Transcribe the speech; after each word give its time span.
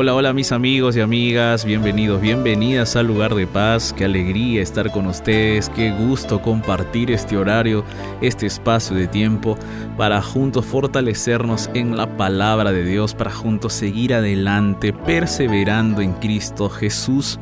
Hola, 0.00 0.14
hola 0.14 0.32
mis 0.32 0.52
amigos 0.52 0.96
y 0.96 1.00
amigas, 1.00 1.64
bienvenidos, 1.64 2.20
bienvenidas 2.20 2.94
al 2.94 3.08
lugar 3.08 3.34
de 3.34 3.48
paz, 3.48 3.92
qué 3.92 4.04
alegría 4.04 4.62
estar 4.62 4.92
con 4.92 5.08
ustedes, 5.08 5.70
qué 5.70 5.90
gusto 5.90 6.40
compartir 6.40 7.10
este 7.10 7.36
horario, 7.36 7.84
este 8.20 8.46
espacio 8.46 8.94
de 8.94 9.08
tiempo 9.08 9.58
para 9.96 10.22
juntos 10.22 10.66
fortalecernos 10.66 11.68
en 11.74 11.96
la 11.96 12.16
palabra 12.16 12.70
de 12.70 12.84
Dios, 12.84 13.12
para 13.12 13.32
juntos 13.32 13.72
seguir 13.72 14.14
adelante, 14.14 14.92
perseverando 14.92 16.00
en 16.00 16.12
Cristo 16.12 16.68
Jesús 16.68 17.40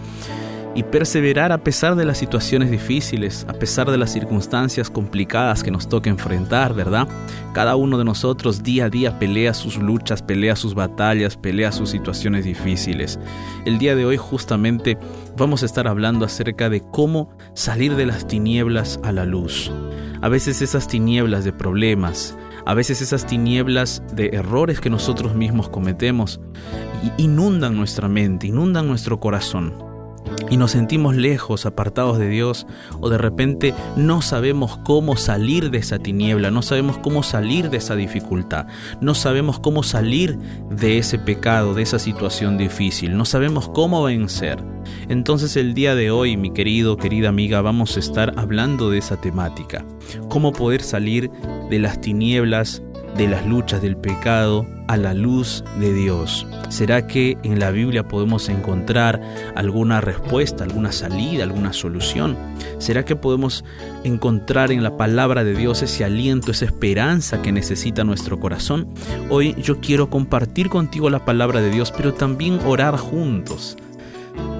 y 0.76 0.82
perseverar 0.82 1.52
a 1.52 1.64
pesar 1.64 1.96
de 1.96 2.04
las 2.04 2.18
situaciones 2.18 2.70
difíciles, 2.70 3.46
a 3.48 3.54
pesar 3.54 3.90
de 3.90 3.96
las 3.96 4.12
circunstancias 4.12 4.90
complicadas 4.90 5.64
que 5.64 5.70
nos 5.70 5.88
toca 5.88 6.10
enfrentar, 6.10 6.74
¿verdad? 6.74 7.08
Cada 7.54 7.76
uno 7.76 7.96
de 7.96 8.04
nosotros 8.04 8.62
día 8.62 8.84
a 8.84 8.90
día 8.90 9.18
pelea 9.18 9.54
sus 9.54 9.78
luchas, 9.78 10.20
pelea 10.20 10.54
sus 10.54 10.74
batallas, 10.74 11.38
pelea 11.38 11.72
sus 11.72 11.88
situaciones 11.88 12.44
difíciles. 12.44 13.18
El 13.64 13.78
día 13.78 13.96
de 13.96 14.04
hoy 14.04 14.18
justamente 14.18 14.98
vamos 15.34 15.62
a 15.62 15.66
estar 15.66 15.88
hablando 15.88 16.26
acerca 16.26 16.68
de 16.68 16.82
cómo 16.82 17.30
salir 17.54 17.96
de 17.96 18.04
las 18.04 18.27
tinieblas 18.27 19.00
a 19.02 19.12
la 19.12 19.24
luz. 19.24 19.72
A 20.20 20.28
veces 20.28 20.60
esas 20.60 20.88
tinieblas 20.88 21.44
de 21.44 21.54
problemas, 21.54 22.36
a 22.66 22.74
veces 22.74 23.00
esas 23.00 23.27
tinieblas 23.27 24.02
de 24.12 24.28
errores 24.34 24.82
que 24.82 24.90
nosotros 24.90 25.34
mismos 25.34 25.70
cometemos 25.70 26.38
inundan 27.16 27.77
nuestra 27.78 28.08
mente, 28.08 28.48
inundan 28.48 28.86
nuestro 28.86 29.20
corazón 29.20 29.86
y 30.50 30.56
nos 30.56 30.72
sentimos 30.72 31.16
lejos, 31.16 31.66
apartados 31.66 32.19
de 32.19 32.28
Dios, 32.28 32.66
o 33.00 33.08
de 33.08 33.19
repente 33.19 33.75
no 33.97 34.22
sabemos 34.22 34.78
cómo 34.84 35.16
salir 35.16 35.70
de 35.70 35.78
esa 35.78 35.98
tiniebla, 35.98 36.50
no 36.50 36.62
sabemos 36.62 36.98
cómo 36.98 37.22
salir 37.22 37.70
de 37.70 37.78
esa 37.78 37.97
dificultad, 37.97 38.67
no 39.00 39.14
sabemos 39.14 39.58
cómo 39.58 39.83
salir 39.83 40.39
de 40.70 40.98
ese 40.98 41.19
pecado, 41.19 41.74
de 41.74 41.83
esa 41.83 41.98
situación 41.98 42.58
difícil, 42.58 43.17
no 43.17 43.24
sabemos 43.24 43.69
cómo 43.69 44.02
vencer. 44.05 44.62
Entonces 45.08 45.56
el 45.56 45.74
día 45.74 45.94
de 45.94 46.11
hoy, 46.11 46.36
mi 46.36 46.52
querido, 46.52 46.97
querida 46.97 47.28
amiga, 47.28 47.61
vamos 47.61 47.97
a 47.97 48.00
estar 48.00 48.33
hablando 48.36 48.91
de 48.91 48.98
esa 48.98 49.20
temática, 49.20 49.84
cómo 50.28 50.52
poder 50.52 50.83
salir 50.83 51.30
de 51.70 51.78
las 51.78 52.00
tinieblas, 52.00 52.83
de 53.17 53.28
las 53.28 53.47
luchas 53.47 53.83
del 53.83 53.97
pecado, 53.97 54.67
a 54.89 54.97
la 54.97 55.14
luz 55.14 55.64
de 55.81 55.92
Dios. 55.92 56.47
¿Será 56.69 57.06
que 57.06 57.36
en 57.42 57.58
la 57.58 57.70
Biblia 57.70 58.06
podemos 58.06 58.48
encontrar 58.48 59.20
alguna 59.55 60.00
respuesta, 60.00 60.64
alguna 60.64 60.92
salida, 60.92 61.45
alguna 61.45 61.73
solución? 61.73 62.36
¿Será 62.78 63.05
que 63.05 63.17
podemos 63.17 63.64
encontrar 64.05 64.70
en 64.70 64.83
la 64.83 64.97
palabra 64.97 65.45
de 65.45 65.55
Dios 65.55 65.83
ese 65.83 66.05
aliento, 66.05 66.50
esa 66.50 66.67
esperanza 66.67 67.42
que 67.42 67.53
necesita 67.53 68.05
nuestro 68.05 68.39
corazón? 68.39 68.89
Hoy 69.30 69.55
yo 69.61 69.80
quiero 69.80 70.11
compartir 70.11 70.69
contigo 70.69 71.11
la 71.11 71.25
palabra 71.25 71.61
de 71.61 71.70
Dios, 71.70 71.92
pero 71.97 72.14
también 72.14 72.61
orar 72.64 72.97
juntos. 72.97 73.77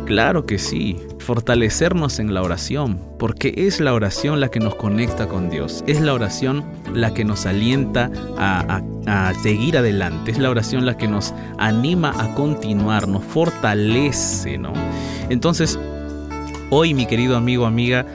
Claro 0.07 0.47
que 0.47 0.61
sí, 0.61 0.97
fortalecernos 1.19 2.21
en 2.21 2.33
la 2.33 2.41
oración, 2.41 3.01
porque 3.19 3.53
es 3.57 3.81
la 3.81 3.93
oración 3.93 4.39
la 4.39 4.53
que 4.53 4.61
nos 4.61 4.77
conecta 4.77 5.27
con 5.27 5.51
Dios, 5.51 5.83
es 5.89 6.01
la 6.01 6.15
oración 6.15 6.65
la 6.95 7.13
que 7.13 7.25
nos 7.25 7.45
alienta 7.45 8.13
a, 8.39 8.83
seguir 9.43 9.77
adelante, 9.77 10.31
es 10.31 10.39
la 10.39 10.51
oración 10.51 10.87
la 10.87 10.97
que 10.97 11.09
nos 11.09 11.35
anima 11.59 12.13
a 12.23 12.37
continuar, 12.37 13.09
nos 13.09 13.25
fortalece, 13.25 14.59
¿no? 14.59 14.73
Entonces, 15.29 15.77
hoy 16.71 16.95
mi 16.95 17.07
querido 17.07 17.37
amigo, 17.37 17.67
amiga, 17.67 18.07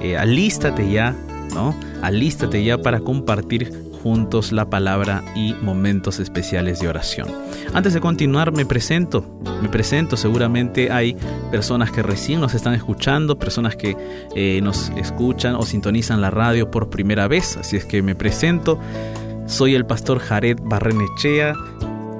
eh, 0.00 0.16
alístate 0.16 0.88
ya, 0.88 1.16
¿no? 1.52 1.74
Alístate 2.00 2.62
ya 2.62 2.78
para 2.78 3.00
compartir 3.00 3.89
juntos 4.02 4.52
la 4.52 4.68
palabra 4.70 5.22
y 5.34 5.54
momentos 5.54 6.18
especiales 6.18 6.80
de 6.80 6.88
oración. 6.88 7.28
Antes 7.72 7.94
de 7.94 8.00
continuar, 8.00 8.52
me 8.52 8.64
presento. 8.64 9.24
Me 9.62 9.68
presento, 9.68 10.16
seguramente 10.16 10.90
hay 10.90 11.16
personas 11.50 11.90
que 11.90 12.02
recién 12.02 12.40
nos 12.40 12.54
están 12.54 12.74
escuchando, 12.74 13.38
personas 13.38 13.76
que 13.76 13.96
eh, 14.34 14.60
nos 14.62 14.90
escuchan 14.96 15.54
o 15.54 15.62
sintonizan 15.62 16.20
la 16.20 16.30
radio 16.30 16.70
por 16.70 16.88
primera 16.90 17.28
vez. 17.28 17.56
Así 17.56 17.76
es 17.76 17.84
que 17.84 18.02
me 18.02 18.14
presento. 18.14 18.78
Soy 19.46 19.74
el 19.74 19.84
pastor 19.84 20.20
Jared 20.20 20.58
Barrenechea 20.62 21.54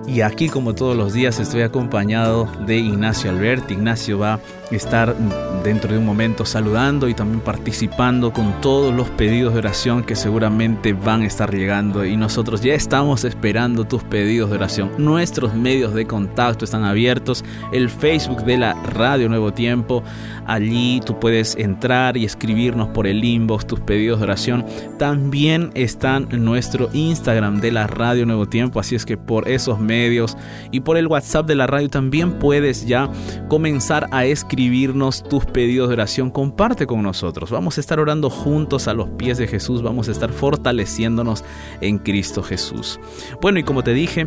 y 0.06 0.22
aquí 0.22 0.48
como 0.48 0.74
todos 0.74 0.96
los 0.96 1.12
días 1.12 1.38
estoy 1.38 1.62
acompañado 1.62 2.48
de 2.66 2.78
Ignacio 2.78 3.30
Albert. 3.30 3.70
Ignacio 3.70 4.18
va 4.18 4.40
estar 4.76 5.16
dentro 5.64 5.92
de 5.92 5.98
un 5.98 6.06
momento 6.06 6.44
saludando 6.44 7.08
y 7.08 7.14
también 7.14 7.40
participando 7.40 8.32
con 8.32 8.60
todos 8.60 8.94
los 8.94 9.08
pedidos 9.10 9.52
de 9.52 9.58
oración 9.58 10.02
que 10.02 10.16
seguramente 10.16 10.92
van 10.92 11.22
a 11.22 11.26
estar 11.26 11.54
llegando 11.54 12.04
y 12.04 12.16
nosotros 12.16 12.60
ya 12.62 12.74
estamos 12.74 13.24
esperando 13.24 13.84
tus 13.84 14.02
pedidos 14.04 14.50
de 14.50 14.56
oración. 14.56 14.90
Nuestros 14.98 15.54
medios 15.54 15.94
de 15.94 16.06
contacto 16.06 16.64
están 16.64 16.84
abiertos, 16.84 17.44
el 17.72 17.90
Facebook 17.90 18.44
de 18.44 18.58
la 18.58 18.74
Radio 18.74 19.28
Nuevo 19.28 19.52
Tiempo, 19.52 20.02
allí 20.46 21.00
tú 21.04 21.18
puedes 21.18 21.56
entrar 21.56 22.16
y 22.16 22.24
escribirnos 22.24 22.88
por 22.88 23.06
el 23.06 23.22
inbox 23.24 23.66
tus 23.66 23.80
pedidos 23.80 24.20
de 24.20 24.24
oración. 24.24 24.64
También 24.98 25.70
están 25.74 26.28
nuestro 26.30 26.88
Instagram 26.92 27.60
de 27.60 27.72
la 27.72 27.86
Radio 27.86 28.24
Nuevo 28.24 28.46
Tiempo, 28.46 28.80
así 28.80 28.94
es 28.94 29.04
que 29.04 29.16
por 29.16 29.48
esos 29.48 29.78
medios 29.78 30.36
y 30.70 30.80
por 30.80 30.96
el 30.96 31.06
WhatsApp 31.06 31.46
de 31.46 31.56
la 31.56 31.66
radio 31.66 31.88
también 31.88 32.38
puedes 32.38 32.86
ya 32.86 33.10
comenzar 33.48 34.06
a 34.10 34.24
escribirnos 34.60 35.22
tus 35.22 35.46
pedidos 35.46 35.88
de 35.88 35.94
oración, 35.94 36.30
comparte 36.30 36.86
con 36.86 37.02
nosotros. 37.02 37.50
Vamos 37.50 37.78
a 37.78 37.80
estar 37.80 37.98
orando 37.98 38.28
juntos 38.28 38.88
a 38.88 38.92
los 38.92 39.08
pies 39.08 39.38
de 39.38 39.48
Jesús, 39.48 39.80
vamos 39.80 40.08
a 40.08 40.12
estar 40.12 40.30
fortaleciéndonos 40.30 41.44
en 41.80 41.96
Cristo 41.96 42.42
Jesús. 42.42 43.00
Bueno, 43.40 43.58
y 43.58 43.62
como 43.62 43.82
te 43.82 43.94
dije, 43.94 44.26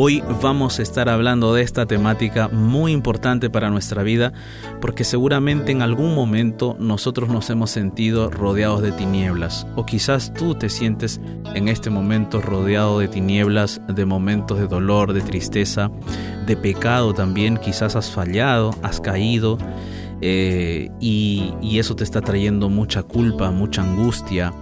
Hoy 0.00 0.22
vamos 0.40 0.78
a 0.78 0.82
estar 0.82 1.08
hablando 1.08 1.54
de 1.54 1.62
esta 1.62 1.84
temática 1.84 2.46
muy 2.46 2.92
importante 2.92 3.50
para 3.50 3.68
nuestra 3.68 4.04
vida 4.04 4.32
porque 4.80 5.02
seguramente 5.02 5.72
en 5.72 5.82
algún 5.82 6.14
momento 6.14 6.76
nosotros 6.78 7.28
nos 7.28 7.50
hemos 7.50 7.72
sentido 7.72 8.30
rodeados 8.30 8.80
de 8.80 8.92
tinieblas 8.92 9.66
o 9.74 9.86
quizás 9.86 10.32
tú 10.32 10.54
te 10.54 10.68
sientes 10.68 11.20
en 11.52 11.66
este 11.66 11.90
momento 11.90 12.40
rodeado 12.40 13.00
de 13.00 13.08
tinieblas, 13.08 13.80
de 13.88 14.04
momentos 14.04 14.60
de 14.60 14.68
dolor, 14.68 15.14
de 15.14 15.20
tristeza, 15.20 15.90
de 16.46 16.56
pecado 16.56 17.12
también, 17.12 17.56
quizás 17.56 17.96
has 17.96 18.08
fallado, 18.08 18.70
has 18.84 19.00
caído 19.00 19.58
eh, 20.20 20.92
y, 21.00 21.54
y 21.60 21.80
eso 21.80 21.96
te 21.96 22.04
está 22.04 22.20
trayendo 22.20 22.68
mucha 22.68 23.02
culpa, 23.02 23.50
mucha 23.50 23.82
angustia. 23.82 24.54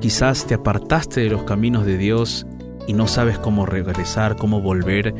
Quizás 0.00 0.46
te 0.46 0.52
apartaste 0.52 1.22
de 1.22 1.30
los 1.30 1.44
caminos 1.44 1.86
de 1.86 1.96
Dios 1.96 2.46
y 2.86 2.92
no 2.92 3.06
sabes 3.06 3.38
cómo 3.38 3.66
regresar, 3.66 4.36
cómo 4.36 4.60
volver, 4.60 5.14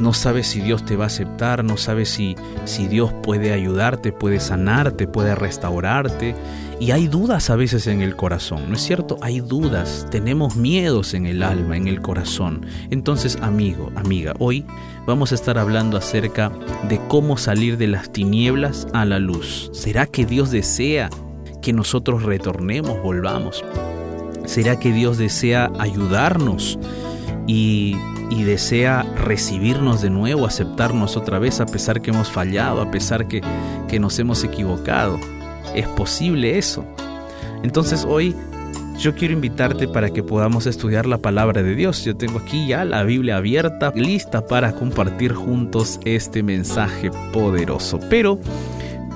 no 0.00 0.12
sabes 0.12 0.46
si 0.46 0.60
Dios 0.60 0.84
te 0.84 0.96
va 0.96 1.04
a 1.04 1.06
aceptar, 1.08 1.64
no 1.64 1.76
sabes 1.76 2.08
si, 2.08 2.36
si 2.64 2.86
Dios 2.86 3.12
puede 3.22 3.52
ayudarte, 3.52 4.12
puede 4.12 4.40
sanarte, 4.40 5.06
puede 5.06 5.34
restaurarte. 5.34 6.34
Y 6.80 6.90
hay 6.90 7.06
dudas 7.06 7.50
a 7.50 7.56
veces 7.56 7.86
en 7.86 8.00
el 8.00 8.16
corazón, 8.16 8.64
¿no 8.68 8.74
es 8.74 8.82
cierto? 8.82 9.16
Hay 9.20 9.40
dudas, 9.40 10.06
tenemos 10.10 10.56
miedos 10.56 11.14
en 11.14 11.26
el 11.26 11.42
alma, 11.42 11.76
en 11.76 11.86
el 11.86 12.00
corazón. 12.00 12.66
Entonces, 12.90 13.38
amigo, 13.40 13.92
amiga, 13.94 14.34
hoy 14.38 14.64
vamos 15.06 15.30
a 15.32 15.36
estar 15.36 15.58
hablando 15.58 15.96
acerca 15.96 16.50
de 16.88 17.00
cómo 17.08 17.36
salir 17.36 17.76
de 17.76 17.86
las 17.86 18.10
tinieblas 18.10 18.88
a 18.92 19.04
la 19.04 19.20
luz. 19.20 19.70
¿Será 19.72 20.06
que 20.06 20.26
Dios 20.26 20.50
desea 20.50 21.08
que 21.60 21.72
nosotros 21.72 22.24
retornemos, 22.24 23.00
volvamos? 23.00 23.64
¿Será 24.44 24.78
que 24.78 24.92
Dios 24.92 25.18
desea 25.18 25.70
ayudarnos 25.78 26.78
y, 27.46 27.96
desea 28.44 29.02
recibirnos 29.24 30.02
de 30.02 30.10
nuevo, 30.10 30.46
aceptarnos 30.46 31.16
otra 31.16 31.38
vez 31.38 31.60
a 31.60 31.66
pesar 31.66 32.02
que 32.02 32.10
hemos 32.10 32.28
fallado, 32.28 32.82
a 32.82 32.90
pesar 32.90 33.28
que, 33.28 33.40
que 33.88 34.00
nos 34.00 34.18
hemos 34.18 34.42
equivocado? 34.42 35.18
¿Es 35.74 35.86
posible 35.86 36.58
eso? 36.58 36.84
Entonces 37.62 38.04
hoy 38.04 38.34
yo 38.98 39.14
quiero 39.14 39.34
invitarte 39.34 39.86
para 39.88 40.10
que 40.10 40.22
podamos 40.22 40.66
estudiar 40.66 41.06
la 41.06 41.18
palabra 41.18 41.62
de 41.62 41.74
Dios. 41.74 42.04
Yo 42.04 42.16
tengo 42.16 42.40
aquí 42.40 42.66
ya 42.66 42.84
la 42.84 43.04
Biblia 43.04 43.36
abierta, 43.36 43.92
lista 43.94 44.44
para 44.46 44.72
compartir 44.72 45.32
juntos 45.32 46.00
este 46.04 46.42
mensaje 46.42 47.10
poderoso. 47.32 48.00
Pero 48.10 48.38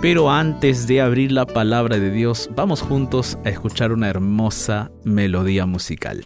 pero 0.02 0.30
antes 0.30 0.86
de 0.86 1.00
abrir 1.00 1.32
la 1.32 1.46
palabra 1.46 1.98
de 1.98 2.10
Dios, 2.10 2.50
vamos 2.54 2.82
juntos 2.82 3.38
a 3.44 3.48
escuchar 3.48 3.92
una 3.92 4.08
hermosa 4.08 4.90
melodía 5.04 5.64
musical. 5.64 6.22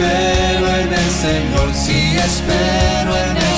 Espero 0.00 0.76
en 0.76 0.92
el 0.92 1.10
Señor, 1.10 1.74
si 1.74 2.16
espero 2.16 3.16
en 3.16 3.36
el 3.36 3.49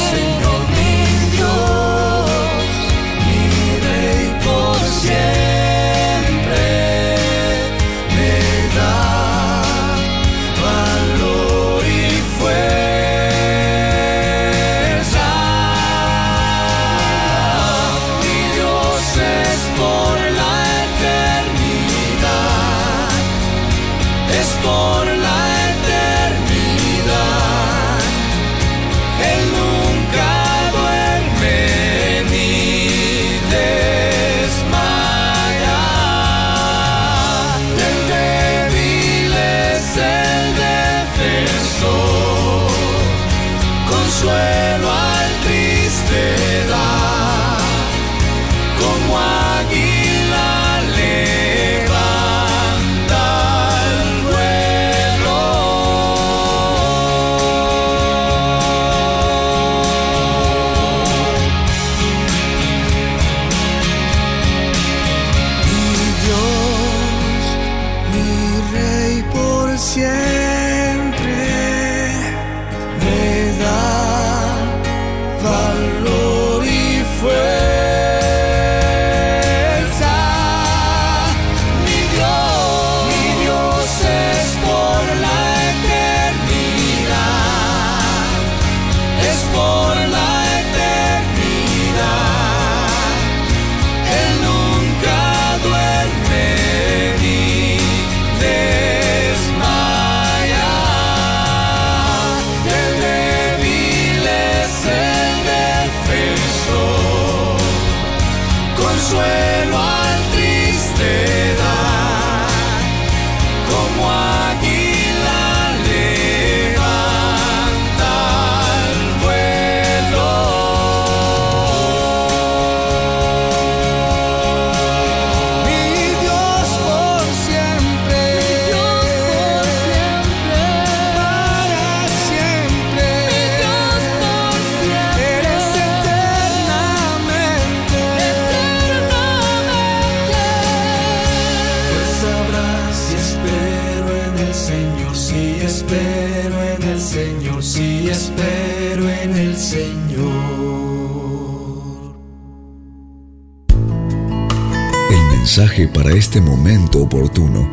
para 155.88 156.12
este 156.12 156.40
momento 156.40 157.02
oportuno, 157.02 157.70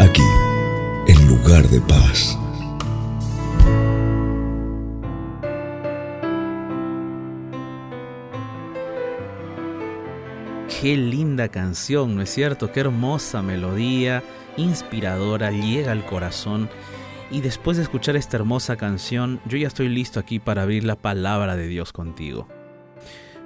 aquí, 0.00 0.22
en 1.06 1.28
lugar 1.28 1.68
de 1.68 1.80
paz. 1.80 2.38
Qué 10.80 10.96
linda 10.96 11.48
canción, 11.48 12.16
¿no 12.16 12.22
es 12.22 12.30
cierto? 12.30 12.72
Qué 12.72 12.80
hermosa 12.80 13.42
melodía, 13.42 14.22
inspiradora, 14.56 15.50
llega 15.52 15.92
al 15.92 16.04
corazón. 16.04 16.68
Y 17.30 17.40
después 17.40 17.76
de 17.76 17.84
escuchar 17.84 18.16
esta 18.16 18.36
hermosa 18.36 18.76
canción, 18.76 19.40
yo 19.46 19.56
ya 19.56 19.68
estoy 19.68 19.88
listo 19.88 20.18
aquí 20.18 20.38
para 20.38 20.62
abrir 20.62 20.84
la 20.84 20.96
palabra 20.96 21.54
de 21.56 21.68
Dios 21.68 21.92
contigo. 21.92 22.48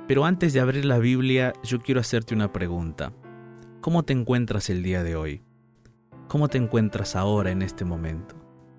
Pero 0.08 0.24
antes 0.24 0.52
de 0.52 0.60
abrir 0.60 0.84
la 0.84 0.98
Biblia, 0.98 1.52
yo 1.62 1.80
quiero 1.80 2.00
hacerte 2.00 2.34
una 2.34 2.52
pregunta. 2.52 3.12
¿Cómo 3.86 4.02
te 4.02 4.12
encuentras 4.12 4.68
el 4.68 4.82
día 4.82 5.04
de 5.04 5.14
hoy? 5.14 5.42
¿Cómo 6.26 6.48
te 6.48 6.58
encuentras 6.58 7.14
ahora 7.14 7.52
en 7.52 7.62
este 7.62 7.84
momento? 7.84 8.34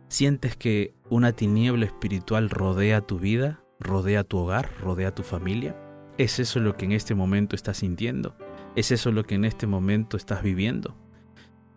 ¿Sientes 0.09 0.57
que 0.57 0.95
una 1.09 1.31
tiniebla 1.31 1.85
espiritual 1.85 2.49
rodea 2.49 2.99
tu 2.99 3.17
vida, 3.17 3.63
rodea 3.79 4.25
tu 4.25 4.39
hogar, 4.39 4.69
rodea 4.81 5.15
tu 5.15 5.23
familia? 5.23 5.77
¿Es 6.17 6.39
eso 6.39 6.59
lo 6.59 6.75
que 6.75 6.83
en 6.83 6.91
este 6.91 7.15
momento 7.15 7.55
estás 7.55 7.77
sintiendo? 7.77 8.35
¿Es 8.75 8.91
eso 8.91 9.13
lo 9.13 9.23
que 9.23 9.35
en 9.35 9.45
este 9.45 9.65
momento 9.65 10.17
estás 10.17 10.43
viviendo? 10.43 10.97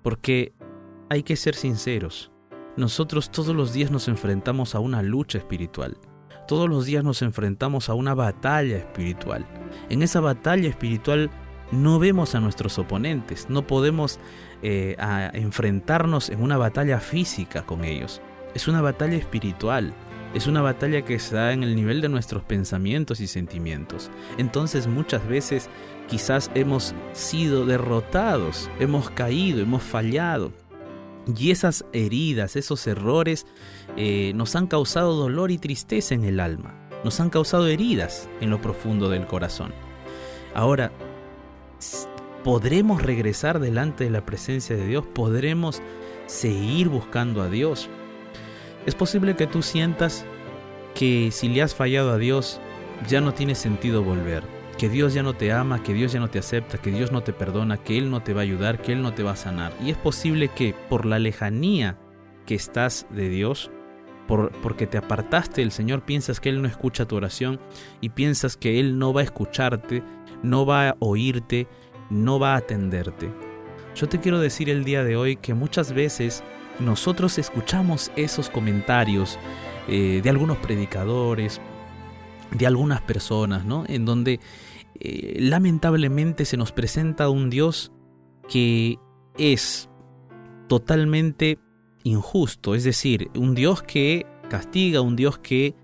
Porque 0.02 0.52
hay 1.08 1.22
que 1.22 1.36
ser 1.36 1.54
sinceros. 1.54 2.32
Nosotros 2.76 3.30
todos 3.30 3.54
los 3.54 3.72
días 3.72 3.92
nos 3.92 4.08
enfrentamos 4.08 4.74
a 4.74 4.80
una 4.80 5.02
lucha 5.02 5.38
espiritual. 5.38 5.96
Todos 6.48 6.68
los 6.68 6.84
días 6.84 7.04
nos 7.04 7.22
enfrentamos 7.22 7.90
a 7.90 7.94
una 7.94 8.12
batalla 8.12 8.78
espiritual. 8.78 9.46
En 9.88 10.02
esa 10.02 10.18
batalla 10.18 10.68
espiritual 10.68 11.30
no 11.72 11.98
vemos 11.98 12.34
a 12.34 12.40
nuestros 12.40 12.78
oponentes, 12.78 13.46
no 13.48 13.66
podemos 13.66 14.18
eh, 14.62 14.96
enfrentarnos 15.32 16.30
en 16.30 16.42
una 16.42 16.56
batalla 16.56 17.00
física 17.00 17.62
con 17.62 17.84
ellos. 17.84 18.20
Es 18.54 18.68
una 18.68 18.80
batalla 18.80 19.16
espiritual. 19.16 19.94
Es 20.34 20.46
una 20.46 20.62
batalla 20.62 21.02
que 21.02 21.18
se 21.18 21.34
da 21.34 21.52
en 21.52 21.64
el 21.64 21.74
nivel 21.74 22.00
de 22.00 22.08
nuestros 22.08 22.44
pensamientos 22.44 23.20
y 23.20 23.26
sentimientos. 23.26 24.10
Entonces 24.38 24.86
muchas 24.86 25.26
veces 25.26 25.68
quizás 26.08 26.52
hemos 26.54 26.94
sido 27.12 27.66
derrotados, 27.66 28.70
hemos 28.78 29.10
caído, 29.10 29.60
hemos 29.60 29.82
fallado. 29.82 30.52
Y 31.36 31.50
esas 31.50 31.84
heridas, 31.92 32.54
esos 32.54 32.86
errores 32.86 33.44
eh, 33.96 34.32
nos 34.36 34.54
han 34.54 34.68
causado 34.68 35.14
dolor 35.14 35.50
y 35.50 35.58
tristeza 35.58 36.14
en 36.14 36.24
el 36.24 36.38
alma, 36.38 36.74
nos 37.04 37.18
han 37.20 37.30
causado 37.30 37.66
heridas 37.66 38.28
en 38.40 38.50
lo 38.50 38.60
profundo 38.60 39.08
del 39.08 39.26
corazón. 39.26 39.72
Ahora, 40.54 40.92
¿podremos 42.44 43.02
regresar 43.02 43.60
delante 43.60 44.04
de 44.04 44.10
la 44.10 44.24
presencia 44.24 44.76
de 44.76 44.86
Dios? 44.86 45.06
¿Podremos 45.06 45.82
seguir 46.26 46.88
buscando 46.88 47.42
a 47.42 47.48
Dios? 47.48 47.88
Es 48.86 48.94
posible 48.94 49.36
que 49.36 49.46
tú 49.46 49.62
sientas 49.62 50.24
que 50.94 51.30
si 51.32 51.48
le 51.48 51.62
has 51.62 51.74
fallado 51.74 52.12
a 52.12 52.18
Dios, 52.18 52.60
ya 53.08 53.20
no 53.20 53.32
tiene 53.32 53.54
sentido 53.54 54.02
volver, 54.02 54.42
que 54.78 54.88
Dios 54.88 55.14
ya 55.14 55.22
no 55.22 55.34
te 55.34 55.52
ama, 55.52 55.82
que 55.82 55.94
Dios 55.94 56.12
ya 56.12 56.20
no 56.20 56.28
te 56.28 56.38
acepta, 56.38 56.78
que 56.78 56.90
Dios 56.90 57.12
no 57.12 57.22
te 57.22 57.32
perdona, 57.32 57.76
que 57.76 57.98
Él 57.98 58.10
no 58.10 58.22
te 58.22 58.32
va 58.32 58.40
a 58.40 58.44
ayudar, 58.44 58.80
que 58.80 58.92
Él 58.92 59.02
no 59.02 59.12
te 59.12 59.22
va 59.22 59.32
a 59.32 59.36
sanar. 59.36 59.72
Y 59.82 59.90
es 59.90 59.96
posible 59.96 60.48
que 60.48 60.74
por 60.88 61.06
la 61.06 61.18
lejanía 61.18 61.98
que 62.46 62.54
estás 62.54 63.06
de 63.10 63.28
Dios, 63.28 63.70
por, 64.26 64.52
porque 64.62 64.86
te 64.86 64.98
apartaste 64.98 65.60
del 65.60 65.72
Señor, 65.72 66.02
piensas 66.02 66.40
que 66.40 66.48
Él 66.48 66.62
no 66.62 66.68
escucha 66.68 67.06
tu 67.06 67.16
oración 67.16 67.60
y 68.00 68.10
piensas 68.10 68.56
que 68.56 68.80
Él 68.80 68.98
no 68.98 69.12
va 69.12 69.20
a 69.20 69.24
escucharte, 69.24 70.02
no 70.42 70.66
va 70.66 70.90
a 70.90 70.96
oírte, 71.00 71.66
no 72.10 72.38
va 72.38 72.54
a 72.54 72.58
atenderte. 72.58 73.30
Yo 73.94 74.08
te 74.08 74.20
quiero 74.20 74.40
decir 74.40 74.70
el 74.70 74.84
día 74.84 75.04
de 75.04 75.16
hoy 75.16 75.36
que 75.36 75.54
muchas 75.54 75.92
veces 75.92 76.42
nosotros 76.78 77.38
escuchamos 77.38 78.10
esos 78.16 78.48
comentarios 78.48 79.38
eh, 79.88 80.20
de 80.22 80.30
algunos 80.30 80.58
predicadores, 80.58 81.60
de 82.52 82.66
algunas 82.66 83.00
personas, 83.02 83.64
¿no? 83.64 83.84
En 83.86 84.04
donde 84.04 84.40
eh, 84.98 85.36
lamentablemente 85.40 86.44
se 86.44 86.56
nos 86.56 86.72
presenta 86.72 87.28
un 87.28 87.50
Dios 87.50 87.92
que 88.48 88.98
es 89.36 89.88
totalmente 90.68 91.58
injusto, 92.04 92.74
es 92.74 92.84
decir, 92.84 93.30
un 93.34 93.54
Dios 93.54 93.82
que 93.82 94.26
castiga, 94.48 95.00
un 95.00 95.16
Dios 95.16 95.38
que 95.38 95.74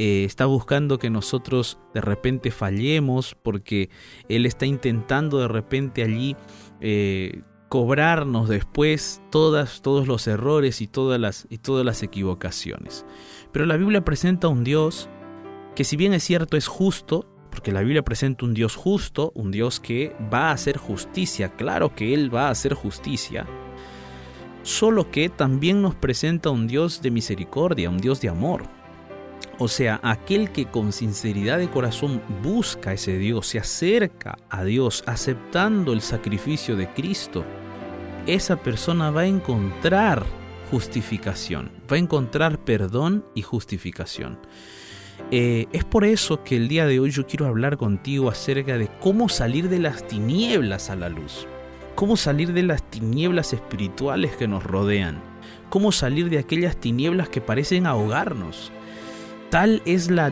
eh, 0.00 0.22
está 0.22 0.46
buscando 0.46 1.00
que 1.00 1.10
nosotros 1.10 1.80
de 1.92 2.00
repente 2.00 2.52
fallemos 2.52 3.34
porque 3.34 3.90
Él 4.28 4.46
está 4.46 4.64
intentando 4.64 5.40
de 5.40 5.48
repente 5.48 6.04
allí 6.04 6.36
eh, 6.80 7.42
cobrarnos 7.68 8.48
después 8.48 9.20
todas, 9.32 9.82
todos 9.82 10.06
los 10.06 10.28
errores 10.28 10.82
y 10.82 10.86
todas, 10.86 11.18
las, 11.18 11.48
y 11.50 11.58
todas 11.58 11.84
las 11.84 12.04
equivocaciones. 12.04 13.04
Pero 13.50 13.66
la 13.66 13.76
Biblia 13.76 14.04
presenta 14.04 14.46
un 14.46 14.62
Dios 14.62 15.08
que 15.74 15.82
si 15.82 15.96
bien 15.96 16.14
es 16.14 16.22
cierto 16.22 16.56
es 16.56 16.68
justo, 16.68 17.26
porque 17.50 17.72
la 17.72 17.80
Biblia 17.80 18.04
presenta 18.04 18.44
un 18.44 18.54
Dios 18.54 18.76
justo, 18.76 19.32
un 19.34 19.50
Dios 19.50 19.80
que 19.80 20.14
va 20.32 20.50
a 20.50 20.52
hacer 20.52 20.76
justicia, 20.76 21.56
claro 21.56 21.96
que 21.96 22.14
Él 22.14 22.32
va 22.32 22.46
a 22.46 22.50
hacer 22.50 22.72
justicia, 22.72 23.48
solo 24.62 25.10
que 25.10 25.28
también 25.28 25.82
nos 25.82 25.96
presenta 25.96 26.50
un 26.50 26.68
Dios 26.68 27.02
de 27.02 27.10
misericordia, 27.10 27.90
un 27.90 27.98
Dios 27.98 28.20
de 28.20 28.28
amor. 28.28 28.77
O 29.60 29.66
sea, 29.66 29.98
aquel 30.04 30.52
que 30.52 30.66
con 30.66 30.92
sinceridad 30.92 31.58
de 31.58 31.68
corazón 31.68 32.22
busca 32.42 32.92
ese 32.92 33.18
Dios, 33.18 33.48
se 33.48 33.58
acerca 33.58 34.38
a 34.48 34.62
Dios 34.62 35.02
aceptando 35.06 35.92
el 35.92 36.00
sacrificio 36.00 36.76
de 36.76 36.88
Cristo, 36.88 37.44
esa 38.26 38.56
persona 38.56 39.10
va 39.10 39.22
a 39.22 39.26
encontrar 39.26 40.24
justificación, 40.70 41.72
va 41.90 41.96
a 41.96 41.98
encontrar 41.98 42.58
perdón 42.58 43.24
y 43.34 43.42
justificación. 43.42 44.38
Eh, 45.32 45.66
es 45.72 45.84
por 45.84 46.04
eso 46.04 46.44
que 46.44 46.56
el 46.56 46.68
día 46.68 46.86
de 46.86 47.00
hoy 47.00 47.10
yo 47.10 47.26
quiero 47.26 47.46
hablar 47.46 47.76
contigo 47.76 48.30
acerca 48.30 48.78
de 48.78 48.88
cómo 49.00 49.28
salir 49.28 49.68
de 49.68 49.80
las 49.80 50.06
tinieblas 50.06 50.88
a 50.88 50.96
la 50.96 51.08
luz, 51.08 51.46
cómo 51.96 52.16
salir 52.16 52.52
de 52.52 52.62
las 52.62 52.88
tinieblas 52.88 53.52
espirituales 53.52 54.36
que 54.36 54.46
nos 54.46 54.62
rodean, 54.62 55.20
cómo 55.68 55.90
salir 55.90 56.30
de 56.30 56.38
aquellas 56.38 56.76
tinieblas 56.76 57.28
que 57.28 57.40
parecen 57.40 57.86
ahogarnos. 57.86 58.70
Tal 59.50 59.82
es 59.86 60.10
la, 60.10 60.30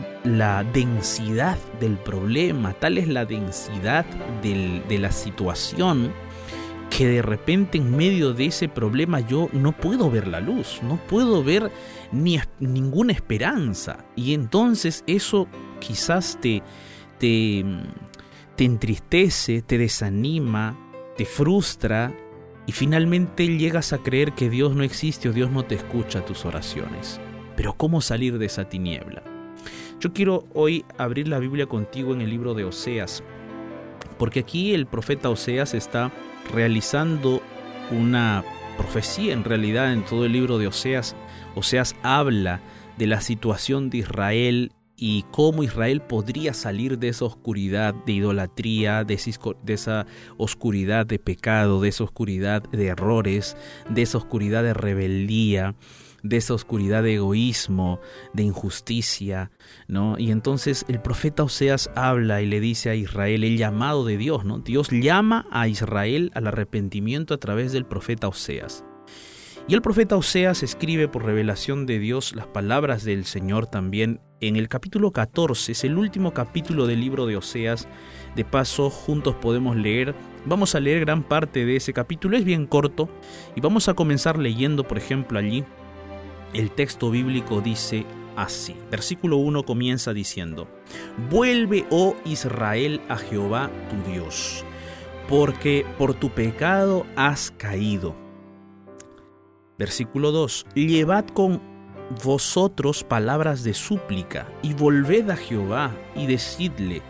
densidad 0.73 1.57
del 1.79 1.97
problema, 1.97 2.73
tal 2.73 2.97
es 2.97 3.07
la 3.07 3.25
densidad 3.25 4.05
de 4.43 4.97
la 4.99 5.11
situación 5.11 6.11
que 6.89 7.07
de 7.07 7.21
repente 7.21 7.77
en 7.77 7.95
medio 7.95 8.33
de 8.33 8.45
ese 8.45 8.69
problema 8.69 9.19
yo 9.19 9.49
no 9.53 9.71
puedo 9.71 10.09
ver 10.09 10.27
la 10.27 10.39
luz, 10.39 10.79
no 10.83 10.97
puedo 11.07 11.43
ver 11.43 11.71
ni 12.11 12.39
ninguna 12.59 13.13
esperanza. 13.13 14.05
Y 14.15 14.33
entonces 14.33 15.03
eso 15.07 15.47
quizás 15.79 16.39
te, 16.41 16.63
te, 17.19 17.65
te 18.55 18.65
entristece, 18.65 19.61
te 19.61 19.77
desanima, 19.77 20.77
te 21.17 21.25
frustra 21.25 22.15
y 22.65 22.71
finalmente 22.71 23.47
llegas 23.47 23.93
a 23.93 23.99
creer 23.99 24.33
que 24.33 24.49
Dios 24.49 24.75
no 24.75 24.83
existe 24.83 25.29
o 25.29 25.33
Dios 25.33 25.51
no 25.51 25.65
te 25.65 25.75
escucha 25.75 26.25
tus 26.25 26.45
oraciones. 26.45 27.19
Pero 27.57 27.73
¿cómo 27.73 27.99
salir 27.99 28.37
de 28.37 28.45
esa 28.45 28.69
tiniebla? 28.69 29.23
Yo 29.99 30.13
quiero 30.13 30.45
hoy 30.53 30.85
abrir 30.97 31.27
la 31.27 31.39
Biblia 31.39 31.65
contigo 31.65 32.13
en 32.13 32.21
el 32.21 32.29
libro 32.29 32.53
de 32.53 32.63
Oseas, 32.63 33.23
porque 34.19 34.41
aquí 34.41 34.73
el 34.73 34.85
profeta 34.85 35.29
Oseas 35.29 35.73
está 35.73 36.13
realizando 36.53 37.41
una 37.91 38.45
profecía 38.77 39.33
en 39.33 39.43
realidad 39.43 39.91
en 39.91 40.05
todo 40.05 40.25
el 40.25 40.33
libro 40.33 40.59
de 40.59 40.67
Oseas. 40.67 41.15
Oseas 41.55 41.95
habla 42.03 42.61
de 42.97 43.07
la 43.07 43.21
situación 43.21 43.89
de 43.89 43.97
Israel 43.97 44.71
y 44.95 45.25
cómo 45.31 45.63
Israel 45.63 46.01
podría 46.01 46.53
salir 46.53 46.99
de 46.99 47.09
esa 47.09 47.25
oscuridad 47.25 47.95
de 48.05 48.13
idolatría, 48.13 49.03
de 49.03 49.15
esa 49.15 50.05
oscuridad 50.37 51.07
de 51.07 51.17
pecado, 51.17 51.81
de 51.81 51.89
esa 51.89 52.03
oscuridad 52.03 52.63
de 52.69 52.87
errores, 52.87 53.57
de 53.89 54.03
esa 54.03 54.19
oscuridad 54.19 54.61
de 54.61 54.75
rebeldía 54.75 55.75
de 56.23 56.37
esa 56.37 56.53
oscuridad 56.53 57.03
de 57.03 57.15
egoísmo, 57.15 57.99
de 58.33 58.43
injusticia, 58.43 59.51
¿no? 59.87 60.17
Y 60.17 60.31
entonces 60.31 60.85
el 60.87 61.01
profeta 61.01 61.43
Oseas 61.43 61.89
habla 61.95 62.41
y 62.41 62.45
le 62.45 62.59
dice 62.59 62.89
a 62.89 62.95
Israel 62.95 63.43
el 63.43 63.57
llamado 63.57 64.05
de 64.05 64.17
Dios, 64.17 64.45
¿no? 64.45 64.59
Dios 64.59 64.89
llama 64.91 65.47
a 65.51 65.67
Israel 65.67 66.31
al 66.33 66.47
arrepentimiento 66.47 67.33
a 67.33 67.37
través 67.37 67.71
del 67.71 67.85
profeta 67.85 68.27
Oseas. 68.27 68.83
Y 69.69 69.73
el 69.73 69.81
profeta 69.81 70.15
Oseas 70.15 70.63
escribe 70.63 71.09
por 71.09 71.25
revelación 71.25 71.85
de 71.85 71.99
Dios 71.99 72.33
las 72.33 72.47
palabras 72.47 73.03
del 73.03 73.25
Señor 73.25 73.67
también 73.67 74.21
en 74.39 74.55
el 74.55 74.69
capítulo 74.69 75.11
14, 75.11 75.73
es 75.73 75.83
el 75.83 75.97
último 75.97 76.33
capítulo 76.33 76.87
del 76.87 77.01
libro 77.01 77.25
de 77.25 77.35
Oseas. 77.35 77.87
De 78.35 78.45
paso, 78.45 78.89
juntos 78.89 79.35
podemos 79.35 79.75
leer, 79.75 80.15
vamos 80.45 80.73
a 80.73 80.79
leer 80.79 81.01
gran 81.01 81.21
parte 81.21 81.65
de 81.65 81.75
ese 81.75 81.91
capítulo, 81.91 82.37
es 82.37 82.45
bien 82.45 82.65
corto, 82.65 83.09
y 83.57 83.61
vamos 83.61 83.89
a 83.89 83.93
comenzar 83.93 84.37
leyendo, 84.37 84.87
por 84.87 84.97
ejemplo, 84.97 85.37
allí 85.37 85.65
el 86.57 86.71
texto 86.71 87.11
bíblico 87.11 87.61
dice 87.61 88.05
así. 88.35 88.75
Versículo 88.89 89.37
1 89.37 89.63
comienza 89.63 90.11
diciendo, 90.11 90.67
Vuelve, 91.29 91.85
oh 91.91 92.15
Israel, 92.25 92.99
a 93.09 93.17
Jehová 93.17 93.69
tu 93.89 94.11
Dios, 94.11 94.65
porque 95.29 95.85
por 95.99 96.15
tu 96.15 96.31
pecado 96.31 97.05
has 97.15 97.51
caído. 97.51 98.15
Versículo 99.77 100.31
2, 100.31 100.65
Llevad 100.73 101.27
con 101.27 101.61
vosotros 102.23 103.03
palabras 103.03 103.63
de 103.63 103.75
súplica, 103.75 104.47
y 104.63 104.73
volved 104.73 105.29
a 105.29 105.35
Jehová, 105.35 105.95
y 106.15 106.25
decidle, 106.25 107.03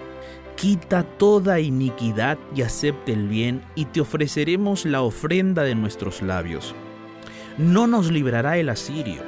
Quita 0.58 1.04
toda 1.04 1.60
iniquidad 1.60 2.38
y 2.54 2.64
acepte 2.64 3.14
el 3.14 3.30
bien, 3.30 3.64
y 3.76 3.86
te 3.86 4.02
ofreceremos 4.02 4.86
la 4.86 5.04
ofrenda 5.04 5.64
de 5.64 5.76
nuestros 5.76 6.22
labios 6.22 6.76
no 7.58 7.88
nos 7.88 8.12
librará 8.12 8.58
el 8.58 8.70
asirio. 8.70 9.24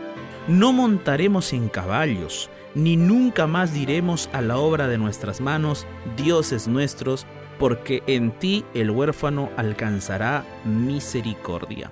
No 0.50 0.74
montaremos 0.74 1.54
en 1.54 1.70
caballos, 1.70 2.50
ni 2.74 2.98
nunca 2.98 3.46
más 3.46 3.72
diremos 3.72 4.32
a 4.34 4.42
la 4.42 4.58
obra 4.58 4.88
de 4.88 4.98
nuestras 4.98 5.42
manos, 5.42 5.86
dioses 6.18 6.68
nuestros, 6.68 7.28
porque 7.60 8.02
en 8.08 8.32
ti 8.32 8.66
el 8.74 8.90
huérfano 8.90 9.52
alcanzará 9.58 10.44
misericordia. 10.66 11.92